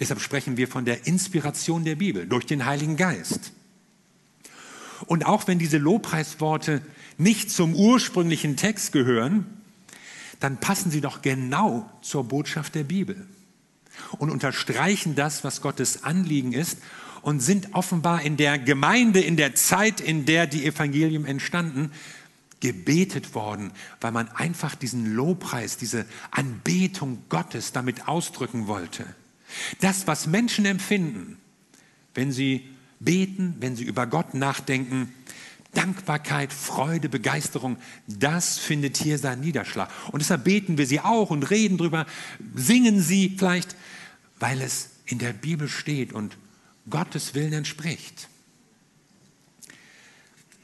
Deshalb 0.00 0.22
sprechen 0.22 0.56
wir 0.56 0.66
von 0.66 0.86
der 0.86 1.06
Inspiration 1.06 1.84
der 1.84 1.96
Bibel 1.96 2.26
durch 2.26 2.46
den 2.46 2.64
Heiligen 2.64 2.96
Geist. 2.96 3.52
Und 5.04 5.26
auch 5.26 5.46
wenn 5.46 5.58
diese 5.58 5.76
Lobpreisworte 5.76 6.80
nicht 7.18 7.50
zum 7.50 7.74
ursprünglichen 7.74 8.56
Text 8.56 8.92
gehören, 8.92 9.44
dann 10.40 10.56
passen 10.56 10.90
sie 10.90 11.02
doch 11.02 11.20
genau 11.20 11.86
zur 12.00 12.24
Botschaft 12.24 12.74
der 12.74 12.84
Bibel 12.84 13.26
und 14.18 14.30
unterstreichen 14.30 15.14
das, 15.14 15.44
was 15.44 15.60
Gottes 15.60 16.04
Anliegen 16.04 16.52
ist 16.52 16.78
und 17.22 17.40
sind 17.40 17.74
offenbar 17.74 18.22
in 18.22 18.36
der 18.36 18.58
Gemeinde, 18.58 19.20
in 19.20 19.36
der 19.36 19.54
Zeit, 19.54 20.00
in 20.00 20.26
der 20.26 20.46
die 20.46 20.66
Evangelien 20.66 21.24
entstanden, 21.24 21.92
gebetet 22.60 23.34
worden, 23.34 23.72
weil 24.00 24.12
man 24.12 24.28
einfach 24.28 24.74
diesen 24.74 25.14
Lobpreis, 25.14 25.76
diese 25.76 26.06
Anbetung 26.30 27.24
Gottes 27.28 27.72
damit 27.72 28.06
ausdrücken 28.06 28.68
wollte. 28.68 29.04
Das, 29.80 30.06
was 30.06 30.26
Menschen 30.26 30.64
empfinden, 30.64 31.38
wenn 32.14 32.30
sie 32.30 32.68
beten, 33.00 33.56
wenn 33.58 33.74
sie 33.74 33.84
über 33.84 34.06
Gott 34.06 34.34
nachdenken, 34.34 35.12
Dankbarkeit, 35.74 36.52
Freude, 36.52 37.08
Begeisterung, 37.08 37.78
das 38.06 38.58
findet 38.58 38.96
hier 38.96 39.18
seinen 39.18 39.40
Niederschlag. 39.40 39.90
Und 40.12 40.20
deshalb 40.20 40.44
beten 40.44 40.78
wir 40.78 40.86
sie 40.86 41.00
auch 41.00 41.30
und 41.30 41.50
reden 41.50 41.78
drüber, 41.78 42.06
singen 42.54 43.00
sie 43.00 43.34
vielleicht, 43.36 43.74
weil 44.42 44.60
es 44.60 44.90
in 45.06 45.20
der 45.20 45.32
Bibel 45.32 45.68
steht 45.68 46.12
und 46.12 46.36
Gottes 46.90 47.34
Willen 47.34 47.52
entspricht 47.52 48.28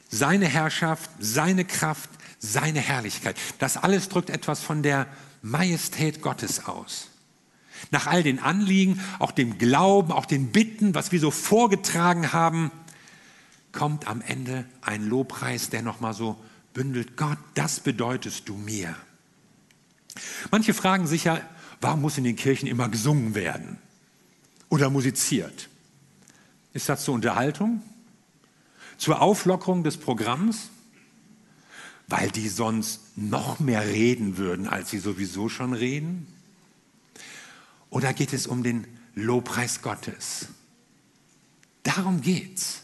seine 0.09 0.47
Herrschaft, 0.47 1.09
seine 1.19 1.63
Kraft, 1.63 2.09
seine 2.39 2.79
Herrlichkeit. 2.79 3.37
Das 3.59 3.77
alles 3.77 4.09
drückt 4.09 4.31
etwas 4.31 4.61
von 4.61 4.83
der 4.83 5.07
Majestät 5.41 6.21
Gottes 6.21 6.65
aus. 6.65 7.07
Nach 7.91 8.07
all 8.07 8.21
den 8.21 8.39
Anliegen, 8.39 8.99
auch 9.19 9.31
dem 9.31 9.57
Glauben, 9.57 10.11
auch 10.11 10.25
den 10.25 10.51
Bitten, 10.51 10.93
was 10.93 11.13
wir 11.13 11.21
so 11.21 11.31
vorgetragen 11.31 12.33
haben, 12.33 12.71
kommt 13.71 14.07
am 14.07 14.19
Ende 14.19 14.65
ein 14.81 15.07
Lobpreis, 15.07 15.69
der 15.69 15.83
nochmal 15.83 16.13
so 16.13 16.43
bündelt, 16.73 17.15
Gott, 17.15 17.37
das 17.53 17.79
bedeutest 17.79 18.49
du 18.49 18.55
mir. 18.55 18.93
Manche 20.51 20.73
fragen 20.73 21.07
sich 21.07 21.23
ja, 21.23 21.39
warum 21.81 22.01
muss 22.01 22.17
in 22.17 22.23
den 22.23 22.35
Kirchen 22.35 22.67
immer 22.67 22.89
gesungen 22.89 23.35
werden 23.35 23.77
oder 24.69 24.89
musiziert? 24.89 25.69
Ist 26.73 26.89
das 26.89 27.03
zur 27.03 27.15
Unterhaltung? 27.15 27.81
zur 28.99 29.21
Auflockerung 29.21 29.83
des 29.83 29.97
Programms, 29.97 30.69
weil 32.07 32.29
die 32.29 32.49
sonst 32.49 33.17
noch 33.17 33.59
mehr 33.59 33.87
reden 33.87 34.37
würden, 34.37 34.67
als 34.67 34.91
sie 34.91 34.99
sowieso 34.99 35.49
schon 35.49 35.73
reden? 35.73 36.27
Oder 37.89 38.13
geht 38.13 38.33
es 38.33 38.45
um 38.45 38.61
den 38.61 38.85
Lobpreis 39.15 39.81
Gottes? 39.81 40.47
Darum 41.83 42.21
geht's. 42.21 42.83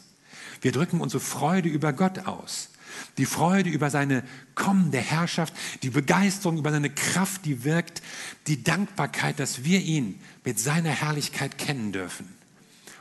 Wir 0.62 0.72
drücken 0.72 1.00
unsere 1.00 1.20
Freude 1.20 1.68
über 1.68 1.92
Gott 1.92 2.26
aus. 2.26 2.70
Die 3.18 3.26
Freude 3.26 3.70
über 3.70 3.90
seine 3.90 4.22
kommende 4.54 4.98
Herrschaft, 4.98 5.54
die 5.82 5.90
Begeisterung 5.90 6.58
über 6.58 6.70
seine 6.70 6.90
Kraft, 6.90 7.44
die 7.44 7.64
wirkt, 7.64 8.02
die 8.46 8.62
Dankbarkeit, 8.62 9.40
dass 9.40 9.64
wir 9.64 9.80
ihn 9.80 10.20
mit 10.44 10.58
seiner 10.58 10.90
Herrlichkeit 10.90 11.56
kennen 11.58 11.92
dürfen. 11.92 12.28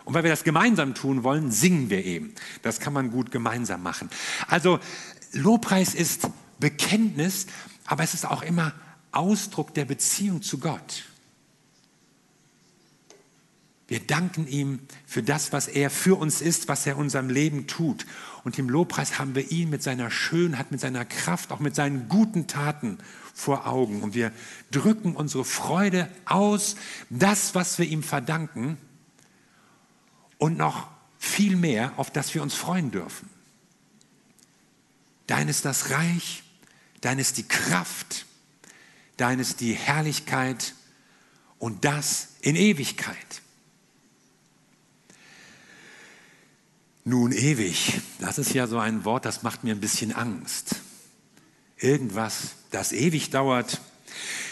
Und 0.05 0.13
weil 0.13 0.23
wir 0.23 0.31
das 0.31 0.43
gemeinsam 0.43 0.93
tun 0.93 1.23
wollen, 1.23 1.51
singen 1.51 1.89
wir 1.89 2.05
eben. 2.05 2.33
Das 2.61 2.79
kann 2.79 2.93
man 2.93 3.11
gut 3.11 3.31
gemeinsam 3.31 3.83
machen. 3.83 4.09
Also 4.47 4.79
Lobpreis 5.33 5.95
ist 5.95 6.29
Bekenntnis, 6.59 7.47
aber 7.85 8.03
es 8.03 8.13
ist 8.13 8.25
auch 8.25 8.43
immer 8.43 8.73
Ausdruck 9.11 9.73
der 9.73 9.85
Beziehung 9.85 10.41
zu 10.41 10.59
Gott. 10.59 11.05
Wir 13.87 13.99
danken 13.99 14.47
ihm 14.47 14.79
für 15.05 15.21
das, 15.21 15.53
was 15.53 15.67
er 15.67 15.89
für 15.89 16.15
uns 16.15 16.41
ist, 16.41 16.67
was 16.67 16.87
er 16.87 16.93
in 16.93 16.99
unserem 16.99 17.29
Leben 17.29 17.67
tut. 17.67 18.05
Und 18.43 18.57
im 18.57 18.69
Lobpreis 18.69 19.19
haben 19.19 19.35
wir 19.35 19.51
ihn 19.51 19.69
mit 19.69 19.83
seiner 19.83 20.09
Schönheit, 20.09 20.71
mit 20.71 20.79
seiner 20.79 21.05
Kraft, 21.05 21.51
auch 21.51 21.59
mit 21.59 21.75
seinen 21.75 22.09
guten 22.09 22.47
Taten 22.47 22.97
vor 23.33 23.67
Augen. 23.67 24.01
Und 24.01 24.15
wir 24.15 24.31
drücken 24.71 25.15
unsere 25.15 25.45
Freude 25.45 26.09
aus, 26.25 26.75
das, 27.09 27.53
was 27.53 27.77
wir 27.77 27.85
ihm 27.85 28.01
verdanken, 28.01 28.77
und 30.37 30.57
noch 30.57 30.87
viel 31.17 31.55
mehr, 31.55 31.93
auf 31.97 32.11
das 32.11 32.33
wir 32.33 32.41
uns 32.41 32.55
freuen 32.55 32.91
dürfen. 32.91 33.29
Dein 35.27 35.47
ist 35.47 35.65
das 35.65 35.91
Reich, 35.91 36.43
dein 37.01 37.19
ist 37.19 37.37
die 37.37 37.47
Kraft, 37.47 38.25
dein 39.17 39.39
ist 39.39 39.61
die 39.61 39.73
Herrlichkeit 39.73 40.75
und 41.57 41.85
das 41.85 42.29
in 42.41 42.55
Ewigkeit. 42.55 43.41
Nun 47.07 47.33
ewig, 47.33 48.01
das 48.19 48.39
ist 48.39 48.55
ja 48.55 48.65
so 48.65 48.79
ein 48.79 49.05
Wort, 49.05 49.25
das 49.25 49.43
macht 49.43 49.63
mir 49.63 49.75
ein 49.75 49.79
bisschen 49.79 50.11
Angst. 50.11 50.77
Irgendwas, 51.77 52.55
das 52.71 52.93
ewig 52.93 53.29
dauert. 53.29 53.79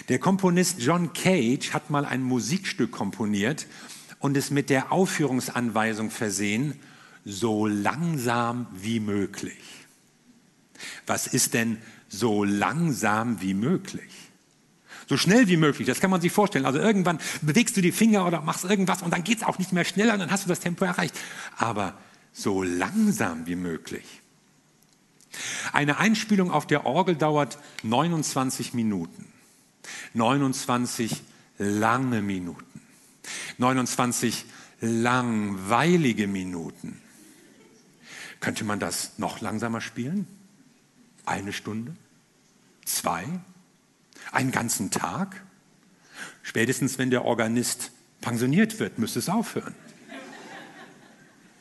Der 0.08 0.20
Komponist 0.20 0.80
John 0.80 1.14
Cage 1.14 1.74
hat 1.74 1.90
mal 1.90 2.06
ein 2.06 2.22
Musikstück 2.22 2.92
komponiert 2.92 3.66
und 4.20 4.38
es 4.38 4.52
mit 4.52 4.70
der 4.70 4.92
Aufführungsanweisung 4.92 6.12
versehen, 6.12 6.80
so 7.26 7.66
langsam 7.66 8.68
wie 8.72 9.00
möglich. 9.00 9.88
Was 11.08 11.26
ist 11.26 11.56
denn 11.56 11.80
so 12.08 12.44
langsam 12.44 13.42
wie 13.42 13.56
möglich? 13.56 14.12
So 15.10 15.18
schnell 15.18 15.48
wie 15.48 15.58
möglich, 15.58 15.88
das 15.88 16.00
kann 16.00 16.12
man 16.12 16.22
sich 16.22 16.32
vorstellen. 16.32 16.68
Also 16.68 16.78
irgendwann 16.78 17.18
bewegst 17.42 17.76
du 17.76 17.82
die 17.82 17.92
Finger 17.92 18.28
oder 18.28 18.42
machst 18.42 18.64
irgendwas 18.64 19.02
und 19.02 19.12
dann 19.12 19.24
geht 19.24 19.40
es 19.40 19.44
auch 19.44 19.58
nicht 19.58 19.74
mehr 19.74 19.86
schneller 19.86 20.14
und 20.14 20.20
dann 20.20 20.30
hast 20.30 20.46
du 20.46 20.50
das 20.50 20.60
Tempo 20.60 20.86
erreicht. 20.86 21.18
Aber 21.58 21.98
so 22.34 22.64
langsam 22.64 23.46
wie 23.46 23.56
möglich. 23.56 24.22
Eine 25.72 25.98
Einspielung 25.98 26.52
auf 26.52 26.68
der 26.68 26.86
Orgel 26.86 27.16
dauert 27.16 27.58
29 27.84 28.74
Minuten. 28.74 29.32
29 30.14 31.22
lange 31.58 32.22
Minuten. 32.22 32.82
29 33.58 34.46
langweilige 34.82 36.28
Minuten. 36.28 37.02
Könnte 38.40 38.66
man 38.66 38.80
das 38.80 39.18
noch 39.18 39.40
langsamer 39.40 39.80
spielen? 39.80 40.28
Eine 41.26 41.54
Stunde? 41.54 41.96
Zwei? 42.84 43.26
Einen 44.32 44.52
ganzen 44.52 44.92
Tag? 44.92 45.42
Spätestens 46.42 46.98
wenn 46.98 47.10
der 47.10 47.24
Organist 47.24 47.92
pensioniert 48.20 48.80
wird, 48.80 49.00
müsste 49.00 49.20
es 49.20 49.30
aufhören. 49.30 49.76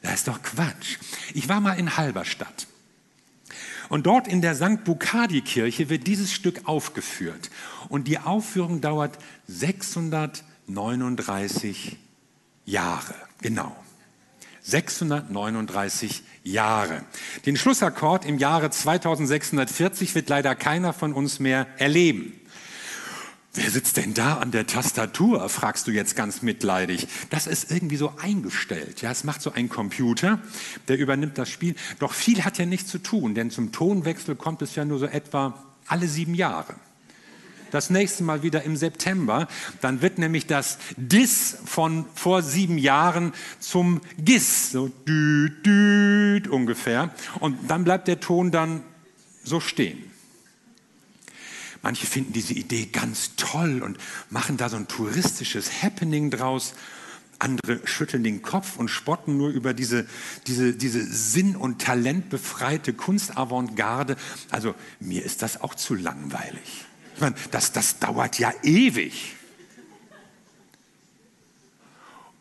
Das 0.02 0.14
ist 0.14 0.26
doch 0.28 0.40
Quatsch. 0.42 0.98
Ich 1.32 1.48
war 1.48 1.60
mal 1.60 1.78
in 1.78 1.96
Halberstadt. 1.96 2.66
Und 3.88 4.06
dort 4.06 4.28
in 4.28 4.40
der 4.40 4.54
St. 4.54 4.84
Bukadi-Kirche 4.84 5.90
wird 5.90 6.06
dieses 6.06 6.32
Stück 6.32 6.62
aufgeführt. 6.66 7.50
Und 7.88 8.06
die 8.08 8.18
Aufführung 8.18 8.80
dauert 8.80 9.18
639 9.48 11.98
Jahre. 12.64 13.14
Genau. 13.40 13.76
639 14.62 16.22
Jahre. 16.44 17.02
Den 17.46 17.56
Schlussakkord 17.56 18.24
im 18.24 18.38
Jahre 18.38 18.70
2640 18.70 20.14
wird 20.14 20.28
leider 20.28 20.54
keiner 20.54 20.92
von 20.92 21.12
uns 21.12 21.40
mehr 21.40 21.66
erleben. 21.78 22.40
Wer 23.54 23.70
sitzt 23.70 23.98
denn 23.98 24.14
da 24.14 24.38
an 24.38 24.50
der 24.50 24.66
Tastatur? 24.66 25.46
fragst 25.50 25.86
du 25.86 25.90
jetzt 25.90 26.16
ganz 26.16 26.40
mitleidig. 26.40 27.06
Das 27.28 27.46
ist 27.46 27.70
irgendwie 27.70 27.96
so 27.96 28.14
eingestellt. 28.16 29.02
Ja, 29.02 29.10
es 29.10 29.24
macht 29.24 29.42
so 29.42 29.52
ein 29.52 29.68
Computer, 29.68 30.38
der 30.88 30.98
übernimmt 30.98 31.36
das 31.36 31.50
Spiel. 31.50 31.74
Doch 31.98 32.14
viel 32.14 32.44
hat 32.44 32.56
ja 32.56 32.64
nichts 32.64 32.90
zu 32.90 32.98
tun, 32.98 33.34
denn 33.34 33.50
zum 33.50 33.70
Tonwechsel 33.70 34.36
kommt 34.36 34.62
es 34.62 34.74
ja 34.74 34.86
nur 34.86 34.98
so 34.98 35.04
etwa 35.04 35.62
alle 35.86 36.08
sieben 36.08 36.34
Jahre. 36.34 36.76
Das 37.72 37.90
nächste 37.90 38.22
Mal 38.22 38.42
wieder 38.42 38.62
im 38.62 38.76
September. 38.76 39.48
Dann 39.82 40.00
wird 40.00 40.18
nämlich 40.18 40.46
das 40.46 40.78
Dis 40.96 41.58
von 41.64 42.06
vor 42.14 42.42
sieben 42.42 42.78
Jahren 42.78 43.34
zum 43.60 44.00
Gis, 44.18 44.70
so 44.70 44.88
düt, 45.06 45.64
düt 45.66 46.48
ungefähr. 46.48 47.10
Und 47.40 47.70
dann 47.70 47.84
bleibt 47.84 48.08
der 48.08 48.20
Ton 48.20 48.50
dann 48.50 48.82
so 49.44 49.60
stehen. 49.60 50.10
Manche 51.82 52.06
finden 52.06 52.32
diese 52.32 52.54
Idee 52.54 52.86
ganz 52.86 53.34
toll 53.36 53.82
und 53.82 53.98
machen 54.30 54.56
da 54.56 54.68
so 54.68 54.76
ein 54.76 54.86
touristisches 54.86 55.82
Happening 55.82 56.30
draus. 56.30 56.74
Andere 57.40 57.84
schütteln 57.84 58.22
den 58.22 58.40
Kopf 58.40 58.76
und 58.76 58.88
spotten 58.88 59.36
nur 59.36 59.50
über 59.50 59.74
diese, 59.74 60.06
diese, 60.46 60.74
diese 60.74 61.04
sinn- 61.04 61.56
und 61.56 61.82
talentbefreite 61.82 62.92
Kunstavantgarde. 62.92 64.16
Also 64.50 64.76
mir 65.00 65.24
ist 65.24 65.42
das 65.42 65.60
auch 65.60 65.74
zu 65.74 65.96
langweilig. 65.96 66.84
Ich 67.16 67.20
meine, 67.20 67.34
das, 67.50 67.72
das 67.72 67.98
dauert 67.98 68.38
ja 68.38 68.52
ewig. 68.62 69.34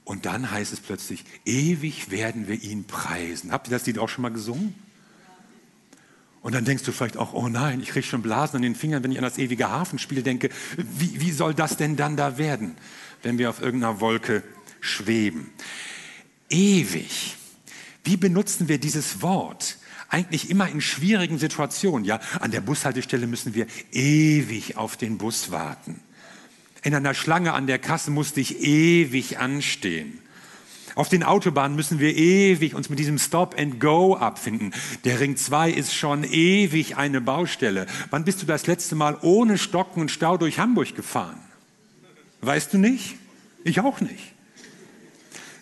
Und 0.03 0.27
dann 0.27 0.51
heißt 0.51 0.71
es 0.71 0.79
plötzlich, 0.79 1.25
ewig 1.45 2.12
werden 2.12 2.48
wir 2.48 2.62
ihn 2.62 2.83
preisen. 2.83 3.51
Habt 3.51 3.69
ihr 3.69 3.71
das 3.71 3.88
Lied 3.88 3.98
auch 3.98 4.10
schon 4.10 4.21
mal 4.21 4.29
gesungen? 4.29 4.75
Und 6.41 6.55
dann 6.55 6.65
denkst 6.65 6.83
du 6.83 6.91
vielleicht 6.91 7.17
auch, 7.17 7.33
oh 7.33 7.50
nein, 7.50 7.81
ich 7.81 7.89
kriege 7.89 8.05
schon 8.05 8.24
Blasen 8.24 8.57
an 8.57 8.62
den 8.63 8.75
Fingern, 8.75 9.03
wenn 9.03 9.12
ich 9.12 9.17
an 9.17 9.24
das 9.24 9.38
ewige 9.38 9.69
Hafenspiel 9.69 10.24
denke. 10.24 10.50
Wie, 10.77 11.21
wie 11.21 11.31
soll 11.31 11.53
das 11.53 11.77
denn 11.77 11.95
dann 11.95 12.17
da 12.17 12.38
werden, 12.38 12.75
wenn 13.21 13.38
wir 13.38 13.50
auf 13.50 13.62
irgendeiner 13.62 14.00
Wolke 14.00 14.43
schweben? 14.79 15.51
Ewig. 16.50 17.38
Wie 18.03 18.17
benutzen 18.17 18.67
wir 18.67 18.79
dieses 18.79 19.21
Wort? 19.21 19.77
Eigentlich 20.10 20.50
immer 20.50 20.67
in 20.67 20.81
schwierigen 20.81 21.38
Situationen. 21.38 22.05
Ja, 22.05 22.19
an 22.39 22.51
der 22.51 22.62
Bushaltestelle 22.62 23.27
müssen 23.27 23.53
wir 23.53 23.67
ewig 23.91 24.77
auf 24.77 24.98
den 24.98 25.19
Bus 25.19 25.51
warten. 25.51 26.01
In 26.83 26.95
einer 26.95 27.13
Schlange 27.13 27.53
an 27.53 27.67
der 27.67 27.77
Kasse 27.77 28.10
musste 28.10 28.41
ich 28.41 28.62
ewig 28.62 29.38
anstehen. 29.38 30.20
Auf 30.95 31.10
den 31.10 31.24
Autobahnen 31.24 31.75
müssen 31.75 32.00
wir 32.00 32.15
ewig 32.15 32.75
uns 32.75 32.89
mit 32.89 33.00
diesem 33.00 33.18
Stop 33.18 33.55
and 33.57 33.79
Go 33.79 34.15
abfinden. 34.15 34.74
Der 35.03 35.20
Ring 35.20 35.37
2 35.37 35.72
ist 35.72 35.94
schon 35.94 36.24
ewig 36.24 36.98
eine 36.98 37.22
Baustelle. 37.22 37.87
Wann 38.09 38.25
bist 38.25 38.42
du 38.42 38.46
das 38.46 38.68
letzte 38.68 38.96
Mal 38.96 39.18
ohne 39.22 39.57
Stocken 39.57 40.01
und 40.01 40.11
Stau 40.11 40.37
durch 40.37 40.59
Hamburg 40.59 40.96
gefahren? 40.96 41.39
Weißt 42.42 42.74
du 42.74 42.77
nicht? 42.77 43.15
Ich 43.63 43.79
auch 43.79 44.01
nicht. 44.01 44.33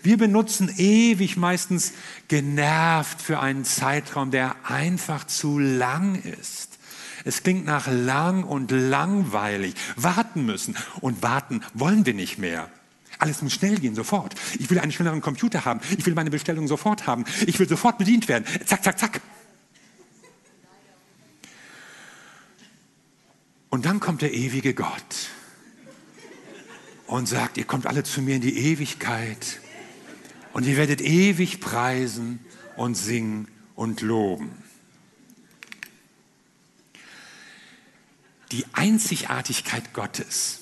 Wir 0.01 0.17
benutzen 0.17 0.73
ewig 0.77 1.35
meistens 1.35 1.91
genervt 2.29 3.21
für 3.21 3.41
einen 3.41 3.65
Zeitraum, 3.65 4.31
der 4.31 4.55
einfach 4.63 5.27
zu 5.27 5.59
lang 5.59 6.15
ist. 6.21 6.79
Es 7.25 7.43
klingt 7.43 7.65
nach 7.65 7.87
lang 7.87 8.45
und 8.45 8.71
langweilig. 8.71 9.75
Warten 9.97 10.45
müssen. 10.45 10.77
Und 11.01 11.21
warten 11.21 11.61
wollen 11.73 12.05
wir 12.05 12.13
nicht 12.13 12.37
mehr. 12.37 12.69
Alles 13.19 13.41
muss 13.41 13.53
schnell 13.53 13.77
gehen, 13.77 13.95
sofort. 13.95 14.33
Ich 14.59 14.69
will 14.69 14.79
einen 14.79 14.93
schnelleren 14.93 15.19
Computer 15.19 15.65
haben. 15.65 15.81
Ich 15.97 16.05
will 16.05 16.15
meine 16.15 16.29
Bestellung 16.29 16.67
sofort 16.67 17.05
haben. 17.05 17.25
Ich 17.45 17.59
will 17.59 17.67
sofort 17.67 17.97
bedient 17.97 18.29
werden. 18.29 18.45
Zack, 18.65 18.83
zack, 18.83 18.97
zack. 18.97 19.21
Und 23.69 23.85
dann 23.85 23.99
kommt 23.99 24.21
der 24.21 24.33
ewige 24.33 24.73
Gott 24.73 25.29
und 27.07 27.27
sagt, 27.27 27.57
ihr 27.57 27.65
kommt 27.65 27.87
alle 27.87 28.03
zu 28.03 28.21
mir 28.21 28.35
in 28.35 28.41
die 28.41 28.57
Ewigkeit 28.57 29.59
und 30.53 30.65
ihr 30.65 30.77
werdet 30.77 31.01
ewig 31.01 31.59
preisen 31.59 32.39
und 32.77 32.95
singen 32.95 33.47
und 33.75 34.01
loben. 34.01 34.51
Die 38.51 38.65
Einzigartigkeit 38.73 39.93
Gottes 39.93 40.61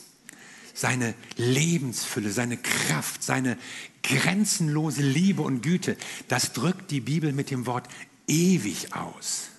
seine 0.77 1.15
Lebensfülle, 1.37 2.31
seine 2.31 2.55
Kraft, 2.55 3.23
seine 3.23 3.57
grenzenlose 4.03 5.01
Liebe 5.01 5.41
und 5.41 5.61
Güte, 5.61 5.97
das 6.27 6.53
drückt 6.53 6.91
die 6.91 7.01
Bibel 7.01 7.33
mit 7.33 7.49
dem 7.49 7.65
Wort 7.65 7.87
ewig 8.27 8.93
aus. 8.93 9.49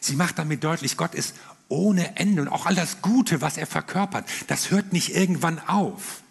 Sie 0.00 0.14
macht 0.14 0.38
damit 0.38 0.62
deutlich, 0.62 0.96
Gott 0.96 1.14
ist 1.14 1.34
ohne 1.68 2.16
Ende 2.16 2.42
und 2.42 2.48
auch 2.48 2.66
all 2.66 2.76
das 2.76 3.02
Gute, 3.02 3.40
was 3.40 3.56
er 3.56 3.66
verkörpert, 3.66 4.28
das 4.46 4.70
hört 4.70 4.92
nicht 4.92 5.14
irgendwann 5.14 5.58
auf. 5.58 6.22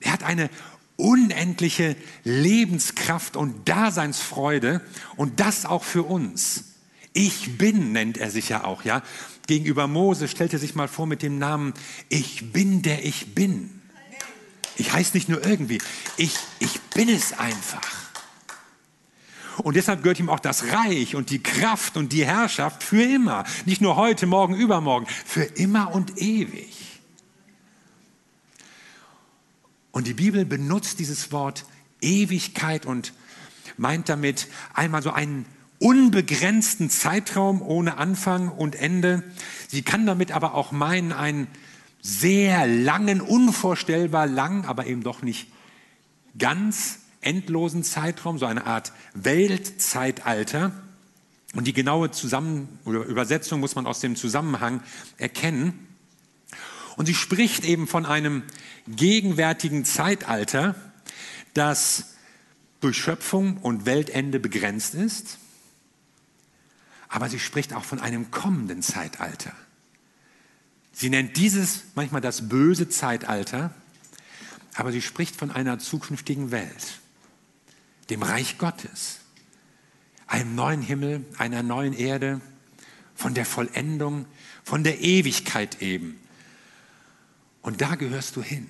Er 0.00 0.12
hat 0.12 0.22
eine 0.22 0.48
unendliche 0.96 1.96
Lebenskraft 2.24 3.36
und 3.36 3.68
Daseinsfreude 3.68 4.80
und 5.16 5.38
das 5.38 5.66
auch 5.66 5.84
für 5.84 6.04
uns. 6.04 6.64
Ich 7.12 7.58
bin 7.58 7.92
nennt 7.92 8.18
er 8.18 8.30
sich 8.30 8.48
ja 8.48 8.64
auch, 8.64 8.84
ja 8.84 9.02
gegenüber 9.48 9.88
Mose 9.88 10.28
stellte 10.28 10.58
sich 10.58 10.76
mal 10.76 10.86
vor 10.86 11.06
mit 11.06 11.22
dem 11.22 11.38
Namen, 11.38 11.74
ich 12.08 12.52
bin 12.52 12.82
der 12.82 13.04
ich 13.04 13.34
bin. 13.34 13.80
Ich 14.76 14.92
heiße 14.92 15.16
nicht 15.16 15.28
nur 15.28 15.44
irgendwie, 15.44 15.78
ich, 16.16 16.36
ich 16.60 16.80
bin 16.94 17.08
es 17.08 17.32
einfach. 17.32 18.08
Und 19.56 19.74
deshalb 19.74 20.04
gehört 20.04 20.20
ihm 20.20 20.30
auch 20.30 20.38
das 20.38 20.70
Reich 20.72 21.16
und 21.16 21.30
die 21.30 21.42
Kraft 21.42 21.96
und 21.96 22.12
die 22.12 22.24
Herrschaft 22.24 22.84
für 22.84 23.02
immer. 23.02 23.42
Nicht 23.64 23.80
nur 23.80 23.96
heute, 23.96 24.26
morgen, 24.26 24.54
übermorgen, 24.54 25.06
für 25.06 25.42
immer 25.42 25.92
und 25.92 26.18
ewig. 26.18 27.00
Und 29.90 30.06
die 30.06 30.14
Bibel 30.14 30.44
benutzt 30.44 31.00
dieses 31.00 31.32
Wort 31.32 31.64
Ewigkeit 32.00 32.86
und 32.86 33.12
meint 33.76 34.08
damit 34.08 34.46
einmal 34.74 35.02
so 35.02 35.10
einen 35.10 35.44
unbegrenzten 35.78 36.90
Zeitraum 36.90 37.62
ohne 37.62 37.98
Anfang 37.98 38.48
und 38.48 38.74
Ende. 38.74 39.22
Sie 39.68 39.82
kann 39.82 40.06
damit 40.06 40.32
aber 40.32 40.54
auch 40.54 40.72
meinen, 40.72 41.12
einen 41.12 41.46
sehr 42.02 42.66
langen, 42.66 43.20
unvorstellbar 43.20 44.26
lang, 44.26 44.64
aber 44.64 44.86
eben 44.86 45.02
doch 45.02 45.22
nicht 45.22 45.48
ganz 46.36 47.00
endlosen 47.20 47.82
Zeitraum, 47.82 48.38
so 48.38 48.46
eine 48.46 48.66
Art 48.66 48.92
Weltzeitalter. 49.14 50.72
Und 51.54 51.66
die 51.66 51.72
genaue 51.72 52.10
Zusammen 52.10 52.78
oder 52.84 53.04
Übersetzung 53.04 53.60
muss 53.60 53.74
man 53.74 53.86
aus 53.86 54.00
dem 54.00 54.16
Zusammenhang 54.16 54.82
erkennen. 55.16 55.86
Und 56.96 57.06
sie 57.06 57.14
spricht 57.14 57.64
eben 57.64 57.86
von 57.86 58.06
einem 58.06 58.42
gegenwärtigen 58.88 59.84
Zeitalter, 59.84 60.74
das 61.54 62.14
durch 62.80 62.96
Schöpfung 62.96 63.56
und 63.58 63.86
Weltende 63.86 64.40
begrenzt 64.40 64.94
ist 64.94 65.38
aber 67.08 67.28
sie 67.28 67.38
spricht 67.38 67.72
auch 67.72 67.84
von 67.84 68.00
einem 68.00 68.30
kommenden 68.30 68.82
Zeitalter. 68.82 69.52
Sie 70.92 71.10
nennt 71.10 71.36
dieses 71.36 71.84
manchmal 71.94 72.20
das 72.20 72.48
böse 72.48 72.88
Zeitalter, 72.88 73.72
aber 74.74 74.92
sie 74.92 75.02
spricht 75.02 75.36
von 75.36 75.50
einer 75.50 75.78
zukünftigen 75.78 76.50
Welt, 76.50 77.00
dem 78.10 78.22
Reich 78.22 78.58
Gottes, 78.58 79.18
einem 80.26 80.54
neuen 80.54 80.82
Himmel, 80.82 81.24
einer 81.38 81.62
neuen 81.62 81.92
Erde, 81.92 82.40
von 83.14 83.34
der 83.34 83.46
Vollendung, 83.46 84.26
von 84.62 84.84
der 84.84 85.00
Ewigkeit 85.00 85.82
eben. 85.82 86.20
Und 87.62 87.80
da 87.80 87.96
gehörst 87.96 88.36
du 88.36 88.42
hin. 88.42 88.68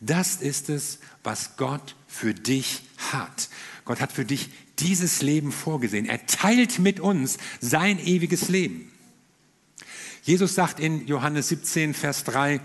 Das 0.00 0.36
ist 0.36 0.68
es, 0.68 0.98
was 1.24 1.56
Gott 1.56 1.96
für 2.06 2.34
dich 2.34 2.82
hat. 3.12 3.48
Gott 3.84 4.00
hat 4.00 4.12
für 4.12 4.24
dich 4.24 4.50
dieses 4.78 5.22
Leben 5.22 5.52
vorgesehen. 5.52 6.06
Er 6.06 6.26
teilt 6.26 6.78
mit 6.78 7.00
uns 7.00 7.38
sein 7.60 7.98
ewiges 7.98 8.48
Leben. 8.48 8.92
Jesus 10.22 10.54
sagt 10.54 10.80
in 10.80 11.06
Johannes 11.06 11.48
17, 11.48 11.94
Vers 11.94 12.24
3, 12.24 12.60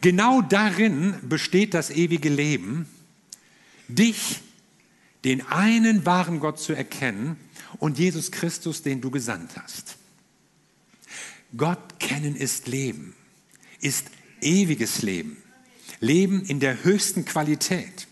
genau 0.00 0.40
darin 0.40 1.14
besteht 1.22 1.74
das 1.74 1.90
ewige 1.90 2.28
Leben, 2.28 2.86
dich, 3.88 4.40
den 5.24 5.46
einen 5.46 6.06
wahren 6.06 6.40
Gott 6.40 6.60
zu 6.60 6.72
erkennen 6.72 7.36
und 7.78 7.98
Jesus 7.98 8.30
Christus, 8.30 8.82
den 8.82 9.00
du 9.00 9.10
gesandt 9.10 9.50
hast. 9.56 9.96
Gott 11.56 11.98
kennen 11.98 12.34
ist 12.34 12.66
Leben, 12.66 13.14
ist 13.80 14.06
ewiges 14.40 15.02
Leben, 15.02 15.36
Leben 16.00 16.44
in 16.44 16.60
der 16.60 16.84
höchsten 16.84 17.24
Qualität. 17.24 18.06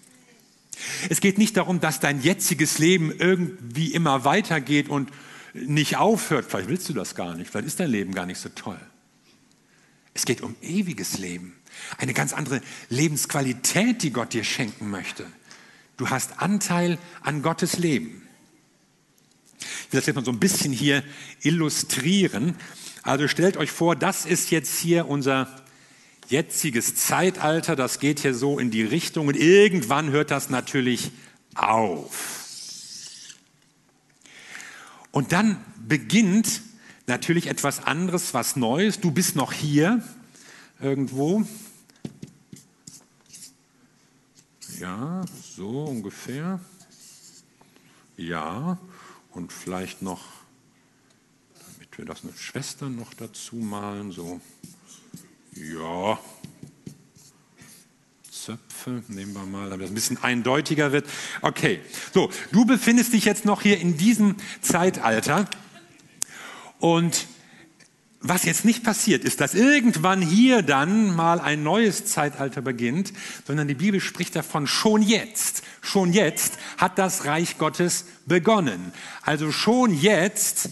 Es 1.08 1.20
geht 1.20 1.38
nicht 1.38 1.56
darum, 1.56 1.80
dass 1.80 2.00
dein 2.00 2.22
jetziges 2.22 2.78
Leben 2.78 3.12
irgendwie 3.16 3.92
immer 3.92 4.24
weitergeht 4.24 4.88
und 4.88 5.10
nicht 5.52 5.96
aufhört. 5.96 6.46
Vielleicht 6.48 6.68
willst 6.68 6.88
du 6.88 6.92
das 6.92 7.14
gar 7.14 7.34
nicht, 7.34 7.50
vielleicht 7.50 7.66
ist 7.66 7.80
dein 7.80 7.90
Leben 7.90 8.14
gar 8.14 8.26
nicht 8.26 8.38
so 8.38 8.48
toll. 8.50 8.80
Es 10.14 10.24
geht 10.24 10.40
um 10.40 10.56
ewiges 10.60 11.18
Leben, 11.18 11.54
eine 11.98 12.14
ganz 12.14 12.32
andere 12.32 12.60
Lebensqualität, 12.88 14.02
die 14.02 14.12
Gott 14.12 14.32
dir 14.32 14.44
schenken 14.44 14.90
möchte. 14.90 15.26
Du 15.96 16.10
hast 16.10 16.40
Anteil 16.40 16.98
an 17.22 17.42
Gottes 17.42 17.78
Leben. 17.78 18.22
Ich 19.60 19.92
will 19.92 20.00
das 20.00 20.06
jetzt 20.06 20.16
mal 20.16 20.24
so 20.24 20.32
ein 20.32 20.40
bisschen 20.40 20.72
hier 20.72 21.04
illustrieren. 21.42 22.56
Also 23.02 23.28
stellt 23.28 23.56
euch 23.56 23.70
vor, 23.70 23.96
das 23.96 24.26
ist 24.26 24.50
jetzt 24.50 24.78
hier 24.78 25.08
unser 25.08 25.59
jetziges 26.30 26.94
Zeitalter, 26.94 27.76
das 27.76 27.98
geht 27.98 28.20
hier 28.20 28.34
so 28.34 28.58
in 28.58 28.70
die 28.70 28.82
Richtung 28.82 29.28
und 29.28 29.36
irgendwann 29.36 30.10
hört 30.10 30.30
das 30.30 30.48
natürlich 30.48 31.10
auf. 31.54 32.40
Und 35.12 35.32
dann 35.32 35.62
beginnt 35.86 36.62
natürlich 37.06 37.48
etwas 37.48 37.84
anderes, 37.84 38.32
was 38.32 38.56
Neues. 38.56 39.00
Du 39.00 39.10
bist 39.10 39.34
noch 39.34 39.52
hier 39.52 40.02
irgendwo. 40.80 41.44
Ja, 44.78 45.24
so 45.56 45.84
ungefähr. 45.84 46.60
Ja, 48.16 48.78
und 49.30 49.52
vielleicht 49.52 50.02
noch, 50.02 50.20
damit 51.58 51.98
wir 51.98 52.04
das 52.04 52.22
mit 52.22 52.38
Schwestern 52.38 52.96
noch 52.96 53.14
dazu 53.14 53.56
malen, 53.56 54.12
so 54.12 54.40
ja, 55.54 56.18
Zöpfe, 58.30 59.02
nehmen 59.08 59.34
wir 59.34 59.44
mal, 59.44 59.68
damit 59.70 59.86
es 59.86 59.90
ein 59.92 59.94
bisschen 59.94 60.22
eindeutiger 60.22 60.92
wird. 60.92 61.06
Okay, 61.42 61.80
so, 62.14 62.30
du 62.52 62.64
befindest 62.64 63.12
dich 63.12 63.24
jetzt 63.24 63.44
noch 63.44 63.62
hier 63.62 63.78
in 63.78 63.96
diesem 63.96 64.36
Zeitalter 64.62 65.48
und 66.78 67.26
was 68.22 68.44
jetzt 68.44 68.64
nicht 68.64 68.84
passiert 68.84 69.24
ist, 69.24 69.40
dass 69.40 69.54
irgendwann 69.54 70.20
hier 70.20 70.62
dann 70.62 71.14
mal 71.14 71.40
ein 71.40 71.62
neues 71.62 72.04
Zeitalter 72.04 72.60
beginnt, 72.60 73.12
sondern 73.46 73.66
die 73.66 73.74
Bibel 73.74 74.00
spricht 74.00 74.36
davon 74.36 74.66
schon 74.66 75.02
jetzt. 75.02 75.62
Schon 75.80 76.12
jetzt 76.12 76.58
hat 76.76 76.98
das 76.98 77.24
Reich 77.24 77.56
Gottes 77.56 78.04
begonnen. 78.26 78.92
Also 79.22 79.52
schon 79.52 79.94
jetzt 79.94 80.68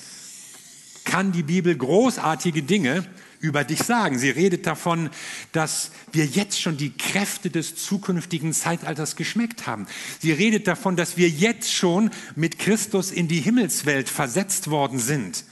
kann 1.05 1.33
die 1.33 1.43
Bibel 1.43 1.75
großartige 1.75 2.63
Dinge 2.63 3.07
über 3.41 3.65
dich 3.65 3.83
sagen. 3.83 4.19
Sie 4.19 4.31
redet 4.31 4.67
davon, 4.67 5.11
dass 5.53 5.91
wir 6.13 6.27
jetzt 6.27 6.61
schon 6.61 6.77
die 6.77 6.97
Kräfte 6.97 7.51
des 7.51 7.77
zukünftigen 7.77 8.53
Zeitalters 8.53 9.17
geschmeckt 9.17 9.67
haben. 9.67 9.87
Sie 10.21 10.33
redet 10.33 10.67
davon, 10.67 10.97
dass 10.97 11.17
wir 11.17 11.29
jetzt 11.29 11.73
schon 11.73 12.11
mit 12.37 12.59
Christus 12.59 13.11
in 13.11 13.29
die 13.29 13.41
Himmelswelt 13.41 14.09
versetzt 14.09 14.71
worden 14.71 14.99
sind. 14.99 15.45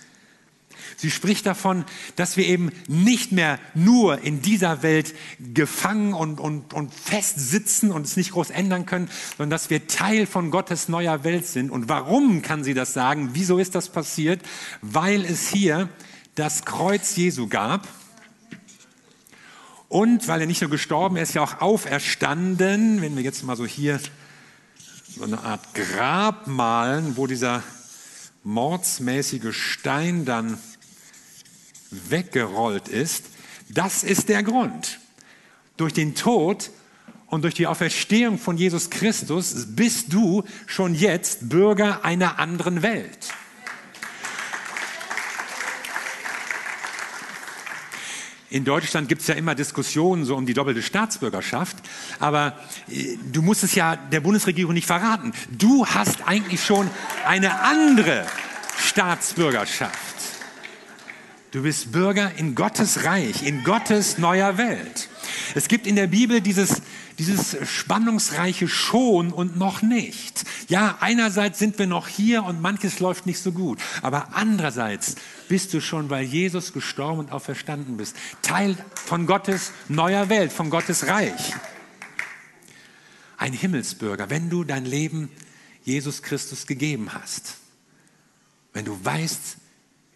Sie 0.99 1.11
spricht 1.11 1.45
davon, 1.45 1.85
dass 2.17 2.37
wir 2.39 2.47
eben 2.47 2.73
nicht 2.89 3.31
mehr 3.31 3.59
nur 3.75 4.23
in 4.23 4.41
dieser 4.41 4.83
Welt 4.83 5.15
gefangen 5.39 6.15
und, 6.15 6.41
und, 6.41 6.73
und 6.73 6.95
fest 6.95 7.39
sitzen 7.39 7.91
und 7.93 8.07
es 8.07 8.17
nicht 8.17 8.33
groß 8.33 8.51
ändern 8.51 8.87
können, 8.87 9.11
sondern 9.37 9.51
dass 9.51 9.69
wir 9.69 9.87
Teil 9.89 10.27
von 10.27 10.51
Gottes 10.51 10.89
neuer 10.89 11.23
Welt 11.23 11.47
sind. 11.47 11.71
Und 11.71 11.91
warum 11.91 12.41
kann 12.41 12.65
sie 12.65 12.73
das 12.73 12.95
sagen? 12.95 13.31
Wieso 13.35 13.59
ist 13.59 13.75
das 13.75 13.91
passiert? 13.91 14.41
Weil 14.81 15.25
es 15.25 15.49
hier 15.49 15.91
das 16.37 16.65
Kreuz 16.65 17.17
Jesu 17.17 17.49
gab. 17.49 17.89
Und 19.89 20.29
weil 20.29 20.41
er 20.41 20.47
nicht 20.47 20.61
nur 20.61 20.71
gestorben, 20.71 21.17
er 21.17 21.23
ist 21.23 21.35
ja 21.35 21.43
auch 21.43 21.61
auferstanden. 21.61 23.01
Wenn 23.01 23.17
wir 23.17 23.23
jetzt 23.23 23.43
mal 23.43 23.57
so 23.57 23.67
hier 23.67 23.99
so 25.09 25.25
eine 25.25 25.41
Art 25.41 25.75
Grab 25.75 26.47
malen, 26.47 27.17
wo 27.17 27.27
dieser 27.27 27.63
mordsmäßige 28.45 29.57
Stein 29.57 30.25
dann 30.25 30.59
weggerollt 31.91 32.89
ist, 32.89 33.25
das 33.69 34.05
ist 34.05 34.29
der 34.29 34.43
Grund. 34.43 35.01
Durch 35.77 35.95
den 35.95 36.15
Tod 36.15 36.71
und 37.29 37.43
durch 37.43 37.55
die 37.55 37.67
Auferstehung 37.67 38.39
von 38.39 38.57
Jesus 38.57 38.91
Christus 38.91 39.67
bist 39.71 40.13
du 40.13 40.45
schon 40.67 40.95
jetzt 40.95 41.49
Bürger 41.49 42.05
einer 42.05 42.39
anderen 42.39 42.83
Welt. 42.83 43.35
In 48.57 48.65
Deutschland 48.65 49.11
gibt 49.11 49.21
es 49.21 49.27
ja 49.27 49.35
immer 49.35 49.55
Diskussionen 49.55 50.25
so 50.25 50.35
um 50.35 50.47
die 50.47 50.55
doppelte 50.55 50.81
Staatsbürgerschaft, 50.81 51.77
aber 52.21 52.59
äh, 52.91 53.19
du 53.31 53.43
musst 53.43 53.63
es 53.63 53.75
ja 53.75 53.97
der 53.97 54.21
Bundesregierung 54.21 54.73
nicht 54.73 54.87
verraten. 54.87 55.35
Du 55.51 55.85
hast 55.85 56.27
eigentlich 56.27 56.65
schon 56.65 56.89
eine 57.27 57.61
andere 57.61 58.25
Staatsbürgerschaft. 58.79 59.93
Du 61.51 61.65
bist 61.65 61.93
Bürger 61.93 62.33
in 62.39 62.55
Gottes 62.55 63.05
Reich, 63.05 63.47
in 63.47 63.63
Gottes 63.63 64.17
neuer 64.17 64.57
Welt. 64.57 65.11
Es 65.55 65.69
gibt 65.69 65.87
in 65.87 65.97
der 65.97 66.07
Bibel 66.07 66.41
dieses, 66.41 66.81
dieses 67.19 67.57
spannungsreiche 67.67 68.69
schon 68.69 69.33
und 69.33 69.57
noch 69.57 69.83
nicht. 69.83 70.45
Ja, 70.69 70.99
einerseits 71.01 71.59
sind 71.59 71.79
wir 71.79 71.87
noch 71.87 72.09
hier 72.09 72.45
und 72.45 72.61
manches 72.61 73.01
läuft 73.01 73.27
nicht 73.27 73.41
so 73.41 73.53
gut, 73.53 73.79
aber 74.03 74.35
andererseits 74.35 75.17
bist 75.49 75.73
du 75.73 75.81
schon, 75.81 76.11
weil 76.11 76.25
Jesus 76.25 76.73
gestorben 76.73 77.21
und 77.21 77.33
auferstanden 77.33 77.97
bist, 77.97 78.17
Teil 78.43 78.77
von 78.95 79.27
Gottes 79.27 79.73
neuer 79.89 80.29
Welt, 80.29 80.53
von 80.53 80.71
Gottes 80.71 81.07
Reich. 81.07 81.55
Ein 83.39 83.53
Himmelsbürger, 83.53 84.31
wenn 84.31 84.51
du 84.51 84.65
dein 84.65 84.85
Leben 84.85 85.31
Jesus 85.85 86.23
Christus 86.23 86.67
gegeben 86.67 87.13
hast. 87.13 87.57
Wenn 88.73 88.85
du 88.85 88.99
weißt, 89.03 89.57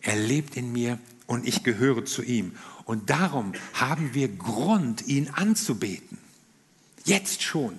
er 0.02 0.16
lebt 0.16 0.56
in 0.56 0.72
mir 0.72 0.98
und 1.26 1.46
ich 1.46 1.62
gehöre 1.62 2.04
zu 2.04 2.22
ihm. 2.22 2.56
Und 2.84 3.08
darum 3.08 3.52
haben 3.74 4.14
wir 4.14 4.28
Grund, 4.28 5.06
ihn 5.06 5.28
anzubeten. 5.28 6.18
Jetzt 7.04 7.42
schon. 7.42 7.74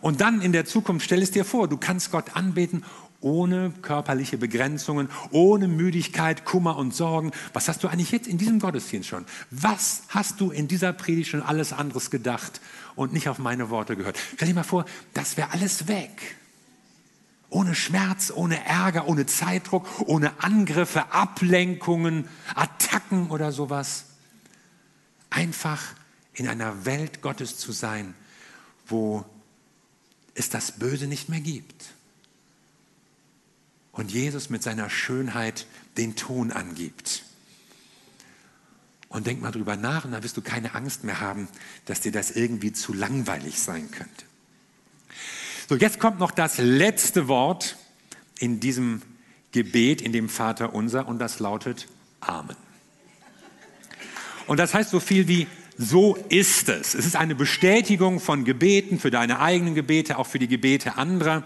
Und 0.00 0.20
dann 0.20 0.40
in 0.40 0.52
der 0.52 0.64
Zukunft, 0.64 1.06
stell 1.06 1.22
es 1.22 1.30
dir 1.30 1.44
vor, 1.44 1.68
du 1.68 1.76
kannst 1.76 2.12
Gott 2.12 2.36
anbeten 2.36 2.84
ohne 3.20 3.72
körperliche 3.82 4.38
Begrenzungen, 4.38 5.08
ohne 5.30 5.66
Müdigkeit, 5.66 6.44
Kummer 6.44 6.76
und 6.76 6.94
Sorgen. 6.94 7.32
Was 7.52 7.68
hast 7.68 7.82
du 7.82 7.88
eigentlich 7.88 8.12
jetzt 8.12 8.28
in 8.28 8.38
diesem 8.38 8.60
Gottesdienst 8.60 9.08
schon? 9.08 9.24
Was 9.50 10.02
hast 10.08 10.40
du 10.40 10.50
in 10.50 10.68
dieser 10.68 10.92
Predigt 10.92 11.30
schon 11.30 11.42
alles 11.42 11.72
anderes 11.72 12.10
gedacht 12.10 12.60
und 12.94 13.12
nicht 13.12 13.28
auf 13.28 13.38
meine 13.38 13.70
Worte 13.70 13.96
gehört? 13.96 14.18
Stell 14.36 14.48
dir 14.48 14.54
mal 14.54 14.62
vor, 14.62 14.84
das 15.14 15.36
wäre 15.36 15.50
alles 15.50 15.88
weg. 15.88 16.36
Ohne 17.50 17.74
Schmerz, 17.74 18.30
ohne 18.34 18.64
Ärger, 18.66 19.08
ohne 19.08 19.26
Zeitdruck, 19.26 19.88
ohne 20.06 20.32
Angriffe, 20.42 21.12
Ablenkungen, 21.12 22.28
Attacken 22.54 23.30
oder 23.30 23.52
sowas. 23.52 24.04
Einfach 25.30 25.82
in 26.38 26.46
einer 26.48 26.84
Welt 26.84 27.20
Gottes 27.20 27.58
zu 27.58 27.72
sein, 27.72 28.14
wo 28.86 29.24
es 30.34 30.50
das 30.50 30.72
Böse 30.72 31.08
nicht 31.08 31.28
mehr 31.28 31.40
gibt. 31.40 31.86
Und 33.90 34.12
Jesus 34.12 34.48
mit 34.48 34.62
seiner 34.62 34.88
Schönheit 34.88 35.66
den 35.96 36.14
Ton 36.14 36.52
angibt. 36.52 37.24
Und 39.08 39.26
denk 39.26 39.40
mal 39.40 39.50
drüber 39.50 39.76
nach 39.76 40.04
und 40.04 40.12
dann 40.12 40.22
wirst 40.22 40.36
du 40.36 40.42
keine 40.42 40.74
Angst 40.74 41.02
mehr 41.02 41.20
haben, 41.20 41.48
dass 41.86 42.00
dir 42.00 42.12
das 42.12 42.30
irgendwie 42.30 42.72
zu 42.72 42.92
langweilig 42.92 43.58
sein 43.58 43.90
könnte. 43.90 44.24
So, 45.68 45.74
jetzt 45.74 45.98
kommt 45.98 46.20
noch 46.20 46.30
das 46.30 46.58
letzte 46.58 47.26
Wort 47.26 47.76
in 48.38 48.60
diesem 48.60 49.02
Gebet, 49.50 50.00
in 50.00 50.12
dem 50.12 50.28
Vater 50.28 50.74
unser, 50.74 51.08
und 51.08 51.18
das 51.18 51.40
lautet 51.40 51.88
Amen. 52.20 52.56
Und 54.46 54.58
das 54.58 54.72
heißt 54.72 54.90
so 54.90 55.00
viel 55.00 55.26
wie 55.26 55.46
so 55.78 56.16
ist 56.28 56.68
es. 56.68 56.94
Es 56.94 57.06
ist 57.06 57.14
eine 57.14 57.36
Bestätigung 57.36 58.18
von 58.18 58.44
Gebeten 58.44 58.98
für 58.98 59.12
deine 59.12 59.38
eigenen 59.38 59.76
Gebete, 59.76 60.18
auch 60.18 60.26
für 60.26 60.40
die 60.40 60.48
Gebete 60.48 60.96
anderer. 60.96 61.44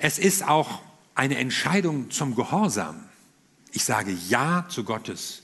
Es 0.00 0.18
ist 0.18 0.46
auch 0.46 0.82
eine 1.14 1.38
Entscheidung 1.38 2.10
zum 2.10 2.34
Gehorsam. 2.34 3.04
Ich 3.70 3.84
sage 3.84 4.10
Ja 4.28 4.66
zu 4.68 4.82
Gottes 4.82 5.42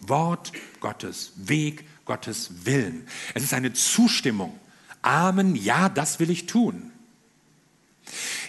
Wort, 0.00 0.52
Gottes 0.80 1.32
Weg, 1.36 1.86
Gottes 2.04 2.66
Willen. 2.66 3.06
Es 3.32 3.42
ist 3.42 3.54
eine 3.54 3.72
Zustimmung. 3.72 4.58
Amen, 5.00 5.56
ja, 5.56 5.88
das 5.88 6.20
will 6.20 6.30
ich 6.30 6.44
tun. 6.44 6.92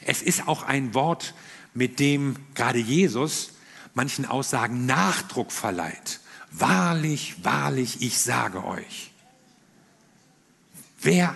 Es 0.05 0.21
ist 0.21 0.47
auch 0.47 0.63
ein 0.63 0.93
Wort, 0.93 1.33
mit 1.73 1.99
dem 1.99 2.35
gerade 2.53 2.79
Jesus 2.79 3.51
manchen 3.93 4.25
Aussagen 4.25 4.85
Nachdruck 4.85 5.53
verleiht. 5.53 6.19
Wahrlich, 6.57 7.35
wahrlich, 7.43 8.01
ich 8.01 8.17
sage 8.17 8.65
euch. 8.65 9.11
Wer 11.01 11.35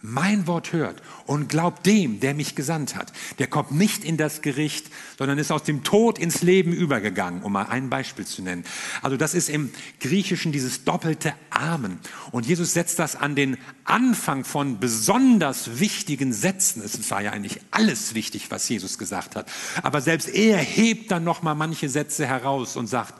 mein 0.00 0.46
Wort 0.46 0.72
hört 0.72 1.02
und 1.26 1.48
glaubt 1.48 1.84
dem, 1.86 2.20
der 2.20 2.34
mich 2.34 2.54
gesandt 2.54 2.94
hat, 2.94 3.12
der 3.38 3.46
kommt 3.48 3.72
nicht 3.72 4.04
in 4.04 4.16
das 4.16 4.42
Gericht, 4.42 4.86
sondern 5.18 5.38
ist 5.38 5.50
aus 5.50 5.64
dem 5.64 5.82
Tod 5.82 6.18
ins 6.18 6.42
Leben 6.42 6.72
übergegangen, 6.72 7.42
um 7.42 7.52
mal 7.52 7.64
ein 7.64 7.90
Beispiel 7.90 8.24
zu 8.24 8.42
nennen. 8.42 8.64
Also 9.02 9.16
das 9.16 9.34
ist 9.34 9.48
im 9.48 9.70
Griechischen 10.00 10.52
dieses 10.52 10.84
doppelte 10.84 11.34
Amen. 11.50 11.98
Und 12.30 12.46
Jesus 12.46 12.74
setzt 12.74 12.98
das 12.98 13.16
an 13.16 13.34
den 13.34 13.56
Anfang 13.84 14.44
von 14.44 14.78
besonders 14.78 15.80
wichtigen 15.80 16.32
Sätzen. 16.32 16.82
Es 16.82 17.10
war 17.10 17.22
ja 17.22 17.32
eigentlich 17.32 17.60
alles 17.70 18.14
wichtig, 18.14 18.50
was 18.50 18.68
Jesus 18.68 18.98
gesagt 18.98 19.34
hat. 19.34 19.50
Aber 19.82 20.00
selbst 20.00 20.28
er 20.28 20.58
hebt 20.58 21.10
dann 21.10 21.24
noch 21.24 21.42
mal 21.42 21.54
manche 21.54 21.88
Sätze 21.88 22.26
heraus 22.26 22.76
und 22.76 22.86
sagt, 22.86 23.14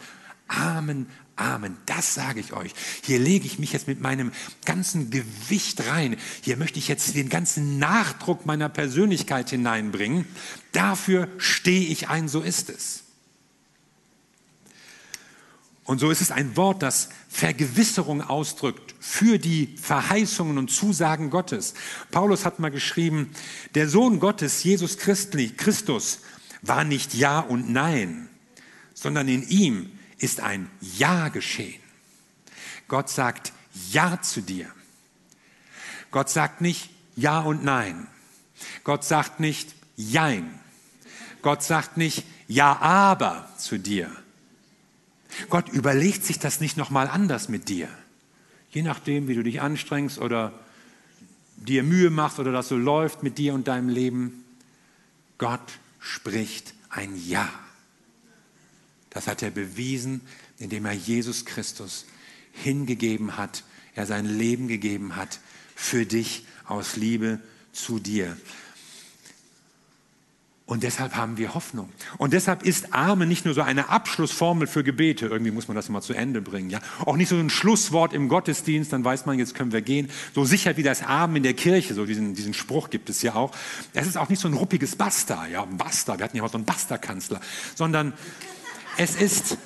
Amen, 0.49 1.07
Amen. 1.37 1.77
Das 1.87 2.15
sage 2.15 2.41
ich 2.41 2.53
euch. 2.53 2.73
Hier 3.05 3.21
lege 3.21 3.47
ich 3.47 3.61
mich 3.61 3.73
jetzt 3.73 3.87
mit 3.87 4.01
meinem 4.01 4.33
ganzen 4.65 5.11
Gewicht 5.11 5.87
rein. 5.87 6.17
Hier 6.43 6.57
möchte 6.57 6.81
ich 6.81 6.89
jetzt 6.89 7.15
den 7.15 7.29
ganzen 7.29 7.79
Nachdruck 7.79 8.45
meiner 8.45 8.69
Persönlichkeit 8.69 9.51
hineinbringen. 9.51 10.27
Dafür 10.73 11.29
stehe 11.39 11.87
ich 11.87 12.09
ein, 12.09 12.29
so 12.29 12.41
ist 12.41 12.71
es. 12.71 13.05
Und 15.85 16.01
so 16.01 16.11
ist 16.11 16.21
es 16.21 16.31
ein 16.33 16.57
Wort, 16.57 16.83
das 16.83 17.09
Vergewisserung 17.29 18.21
ausdrückt 18.21 18.95
für 18.99 19.39
die 19.39 19.77
Verheißungen 19.81 20.59
und 20.59 20.71
Zusagen 20.71 21.31
Gottes. 21.31 21.75
Paulus 22.11 22.45
hat 22.45 22.59
mal 22.59 22.71
geschrieben, 22.71 23.31
der 23.75 23.89
Sohn 23.89 24.19
Gottes, 24.19 24.65
Jesus 24.65 24.99
Christus, 24.99 26.19
war 26.63 26.85
nicht 26.85 27.15
Ja 27.15 27.41
und 27.41 27.71
Nein, 27.71 28.29
sondern 28.93 29.29
in 29.29 29.49
ihm 29.49 29.98
ist 30.19 30.41
ein 30.41 30.71
Ja 30.81 31.29
geschehen. 31.29 31.81
Gott 32.89 33.09
sagt 33.09 33.53
Ja 33.91 34.21
zu 34.23 34.41
dir. 34.41 34.69
Gott 36.11 36.31
sagt 36.31 36.61
nicht 36.61 36.91
Ja 37.17 37.41
und 37.41 37.65
Nein. 37.65 38.07
Gott 38.85 39.05
sagt 39.05 39.41
nicht 39.41 39.75
Jein. 39.97 40.59
Gott 41.43 41.63
sagt 41.63 41.97
nicht 41.97 42.25
Ja, 42.47 42.79
aber 42.79 43.49
zu 43.59 43.79
dir. 43.79 44.11
Gott 45.51 45.69
überlegt 45.69 46.25
sich 46.25 46.39
das 46.39 46.61
nicht 46.61 46.77
nochmal 46.77 47.09
anders 47.09 47.49
mit 47.49 47.69
dir. 47.69 47.89
Je 48.71 48.83
nachdem, 48.83 49.29
wie 49.29 49.35
du 49.35 49.43
dich 49.43 49.61
anstrengst 49.61 50.19
oder 50.19 50.53
dir 51.57 51.83
Mühe 51.83 52.11
machst 52.11 52.39
oder 52.39 52.53
das 52.53 52.69
so 52.69 52.77
läuft 52.77 53.23
mit 53.23 53.39
dir 53.39 53.55
und 53.55 53.69
deinem 53.69 53.89
Leben. 53.89 54.45
Gott 55.37 55.79
spricht 56.01 56.75
ein 56.89 57.17
Ja. 57.27 57.49
Das 59.19 59.27
hat 59.27 59.43
er 59.43 59.51
bewiesen, 59.51 60.21
indem 60.61 60.87
er 60.87 60.93
Jesus 60.93 61.45
Christus 61.45 62.07
hingegeben 62.53 63.37
hat, 63.37 63.65
er 63.97 64.07
sein 64.07 64.27
Leben 64.27 64.69
gegeben 64.69 65.17
hat 65.17 65.41
für 65.75 66.07
dich 66.07 66.47
aus 66.69 66.95
Liebe 66.95 67.41
zu 67.73 67.99
dir. 67.99 68.37
Und 70.69 70.83
deshalb 70.83 71.17
haben 71.17 71.39
wir 71.39 71.55
Hoffnung. 71.55 71.89
Und 72.19 72.35
deshalb 72.35 72.63
ist 72.63 72.93
Arme 72.93 73.25
nicht 73.25 73.47
nur 73.47 73.55
so 73.55 73.63
eine 73.63 73.89
Abschlussformel 73.89 74.67
für 74.67 74.85
Gebete. 74.85 75.25
Irgendwie 75.27 75.51
muss 75.51 75.67
man 75.67 75.75
das 75.75 75.89
mal 75.89 76.03
zu 76.03 76.13
Ende 76.13 76.43
bringen. 76.43 76.69
Ja? 76.69 76.79
Auch 77.07 77.17
nicht 77.17 77.31
so 77.31 77.37
ein 77.37 77.49
Schlusswort 77.49 78.13
im 78.13 78.29
Gottesdienst, 78.29 78.93
dann 78.93 79.03
weiß 79.03 79.25
man, 79.25 79.39
jetzt 79.39 79.55
können 79.55 79.73
wir 79.73 79.81
gehen. 79.81 80.11
So 80.35 80.45
sicher 80.45 80.77
wie 80.77 80.83
das 80.83 81.03
Armen 81.03 81.37
in 81.37 81.43
der 81.43 81.55
Kirche, 81.55 81.95
so 81.95 82.05
diesen, 82.05 82.35
diesen 82.35 82.53
Spruch 82.53 82.91
gibt 82.91 83.09
es 83.09 83.23
ja 83.23 83.35
auch. 83.35 83.53
Es 83.95 84.07
ist 84.07 84.19
auch 84.19 84.29
nicht 84.29 84.41
so 84.41 84.47
ein 84.47 84.53
ruppiges 84.53 84.95
Basta, 84.95 85.47
ja, 85.47 85.65
Basta. 85.65 86.19
Wir 86.19 86.25
hatten 86.25 86.37
ja 86.37 86.43
auch 86.43 86.53
so 86.53 86.59
einen 86.59 86.67
Basta-Kanzler. 86.67 87.41
Sondern 87.75 88.13
es 88.99 89.15
ist 89.15 89.57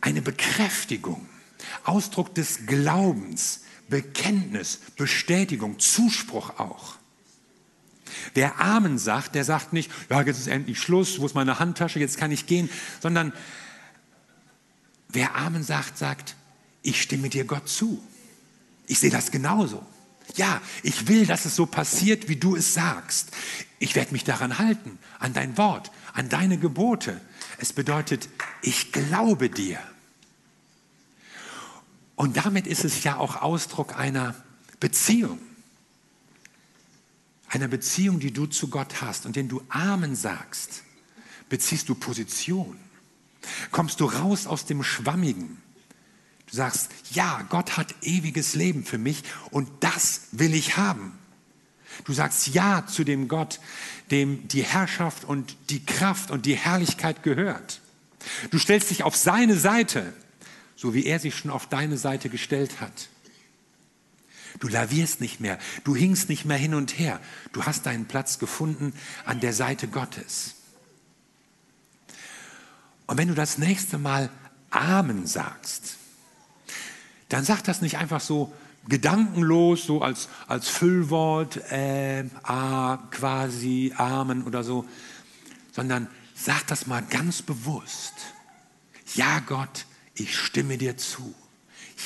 eine 0.00 0.20
Bekräftigung, 0.20 1.26
Ausdruck 1.84 2.34
des 2.34 2.66
Glaubens, 2.66 3.60
Bekenntnis, 3.88 4.80
Bestätigung, 4.96 5.78
Zuspruch 5.78 6.58
auch. 6.58 6.96
Wer 8.34 8.60
Amen 8.60 8.98
sagt, 8.98 9.34
der 9.34 9.44
sagt 9.44 9.72
nicht, 9.72 9.90
ja, 10.10 10.20
jetzt 10.22 10.38
ist 10.38 10.48
endlich 10.48 10.80
Schluss, 10.80 11.20
wo 11.20 11.26
ist 11.26 11.34
meine 11.34 11.58
Handtasche, 11.58 12.00
jetzt 12.00 12.18
kann 12.18 12.32
ich 12.32 12.46
gehen, 12.46 12.68
sondern 13.00 13.32
wer 15.08 15.36
Amen 15.36 15.62
sagt, 15.62 15.96
sagt, 15.96 16.34
ich 16.82 17.00
stimme 17.00 17.28
dir 17.28 17.44
Gott 17.44 17.68
zu. 17.68 18.02
Ich 18.88 18.98
sehe 18.98 19.10
das 19.10 19.30
genauso. 19.30 19.84
Ja, 20.34 20.60
ich 20.82 21.06
will, 21.06 21.24
dass 21.24 21.44
es 21.44 21.54
so 21.54 21.66
passiert, 21.66 22.28
wie 22.28 22.36
du 22.36 22.56
es 22.56 22.74
sagst. 22.74 23.30
Ich 23.78 23.94
werde 23.94 24.12
mich 24.12 24.24
daran 24.24 24.58
halten, 24.58 24.98
an 25.20 25.32
dein 25.32 25.56
Wort, 25.56 25.92
an 26.14 26.28
deine 26.28 26.58
Gebote. 26.58 27.20
Es 27.58 27.72
bedeutet, 27.72 28.28
ich 28.62 28.92
glaube 28.92 29.48
dir. 29.50 29.78
Und 32.14 32.36
damit 32.36 32.66
ist 32.66 32.84
es 32.84 33.04
ja 33.04 33.16
auch 33.16 33.42
Ausdruck 33.42 33.96
einer 33.96 34.34
Beziehung. 34.80 35.38
Einer 37.48 37.68
Beziehung, 37.68 38.20
die 38.20 38.32
du 38.32 38.46
zu 38.46 38.68
Gott 38.68 39.00
hast. 39.00 39.26
Und 39.26 39.36
wenn 39.36 39.48
du 39.48 39.62
Amen 39.68 40.16
sagst, 40.16 40.82
beziehst 41.48 41.88
du 41.88 41.94
Position. 41.94 42.78
Kommst 43.70 44.00
du 44.00 44.06
raus 44.06 44.46
aus 44.46 44.66
dem 44.66 44.82
Schwammigen. 44.82 45.62
Du 46.46 46.56
sagst, 46.56 46.90
ja, 47.12 47.42
Gott 47.48 47.76
hat 47.76 47.94
ewiges 48.02 48.54
Leben 48.54 48.84
für 48.84 48.98
mich 48.98 49.22
und 49.50 49.68
das 49.80 50.28
will 50.32 50.54
ich 50.54 50.76
haben. 50.76 51.18
Du 52.04 52.12
sagst 52.12 52.48
Ja 52.48 52.86
zu 52.86 53.04
dem 53.04 53.28
Gott, 53.28 53.60
dem 54.10 54.48
die 54.48 54.62
Herrschaft 54.62 55.24
und 55.24 55.56
die 55.70 55.84
Kraft 55.84 56.30
und 56.30 56.46
die 56.46 56.56
Herrlichkeit 56.56 57.22
gehört. 57.22 57.80
Du 58.50 58.58
stellst 58.58 58.90
dich 58.90 59.02
auf 59.02 59.16
seine 59.16 59.56
Seite, 59.56 60.12
so 60.74 60.94
wie 60.94 61.06
er 61.06 61.18
sich 61.18 61.36
schon 61.36 61.50
auf 61.50 61.66
deine 61.68 61.96
Seite 61.96 62.28
gestellt 62.28 62.80
hat. 62.80 63.08
Du 64.58 64.68
lavierst 64.68 65.20
nicht 65.20 65.40
mehr, 65.40 65.58
du 65.84 65.94
hingst 65.94 66.28
nicht 66.28 66.44
mehr 66.44 66.56
hin 66.56 66.74
und 66.74 66.98
her. 66.98 67.20
Du 67.52 67.64
hast 67.64 67.86
deinen 67.86 68.06
Platz 68.06 68.38
gefunden 68.38 68.92
an 69.24 69.40
der 69.40 69.52
Seite 69.52 69.88
Gottes. 69.88 70.54
Und 73.06 73.18
wenn 73.18 73.28
du 73.28 73.34
das 73.34 73.58
nächste 73.58 73.98
Mal 73.98 74.30
Amen 74.70 75.26
sagst, 75.26 75.96
dann 77.28 77.44
sag 77.44 77.62
das 77.62 77.80
nicht 77.82 77.98
einfach 77.98 78.20
so, 78.20 78.52
gedankenlos, 78.88 79.84
so 79.84 80.02
als, 80.02 80.28
als 80.46 80.68
Füllwort, 80.68 81.56
äh, 81.70 82.24
ah, 82.42 82.98
quasi, 83.10 83.92
Amen 83.96 84.44
oder 84.44 84.62
so, 84.64 84.84
sondern 85.72 86.08
sag 86.34 86.66
das 86.68 86.86
mal 86.86 87.02
ganz 87.02 87.42
bewusst. 87.42 88.14
Ja, 89.14 89.40
Gott, 89.40 89.86
ich 90.14 90.36
stimme 90.36 90.78
dir 90.78 90.96
zu. 90.96 91.34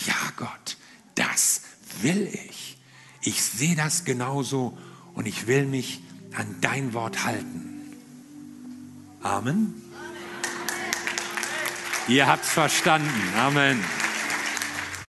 Ja, 0.06 0.14
Gott, 0.36 0.76
das 1.14 1.62
will 2.00 2.28
ich. 2.32 2.78
Ich 3.22 3.42
sehe 3.42 3.76
das 3.76 4.04
genauso 4.04 4.76
und 5.14 5.26
ich 5.26 5.46
will 5.46 5.66
mich 5.66 6.00
an 6.34 6.56
dein 6.60 6.94
Wort 6.94 7.24
halten. 7.24 7.96
Amen. 9.22 9.74
Ihr 12.08 12.26
habt 12.26 12.44
es 12.44 12.50
verstanden. 12.50 13.08
Amen. 13.36 13.84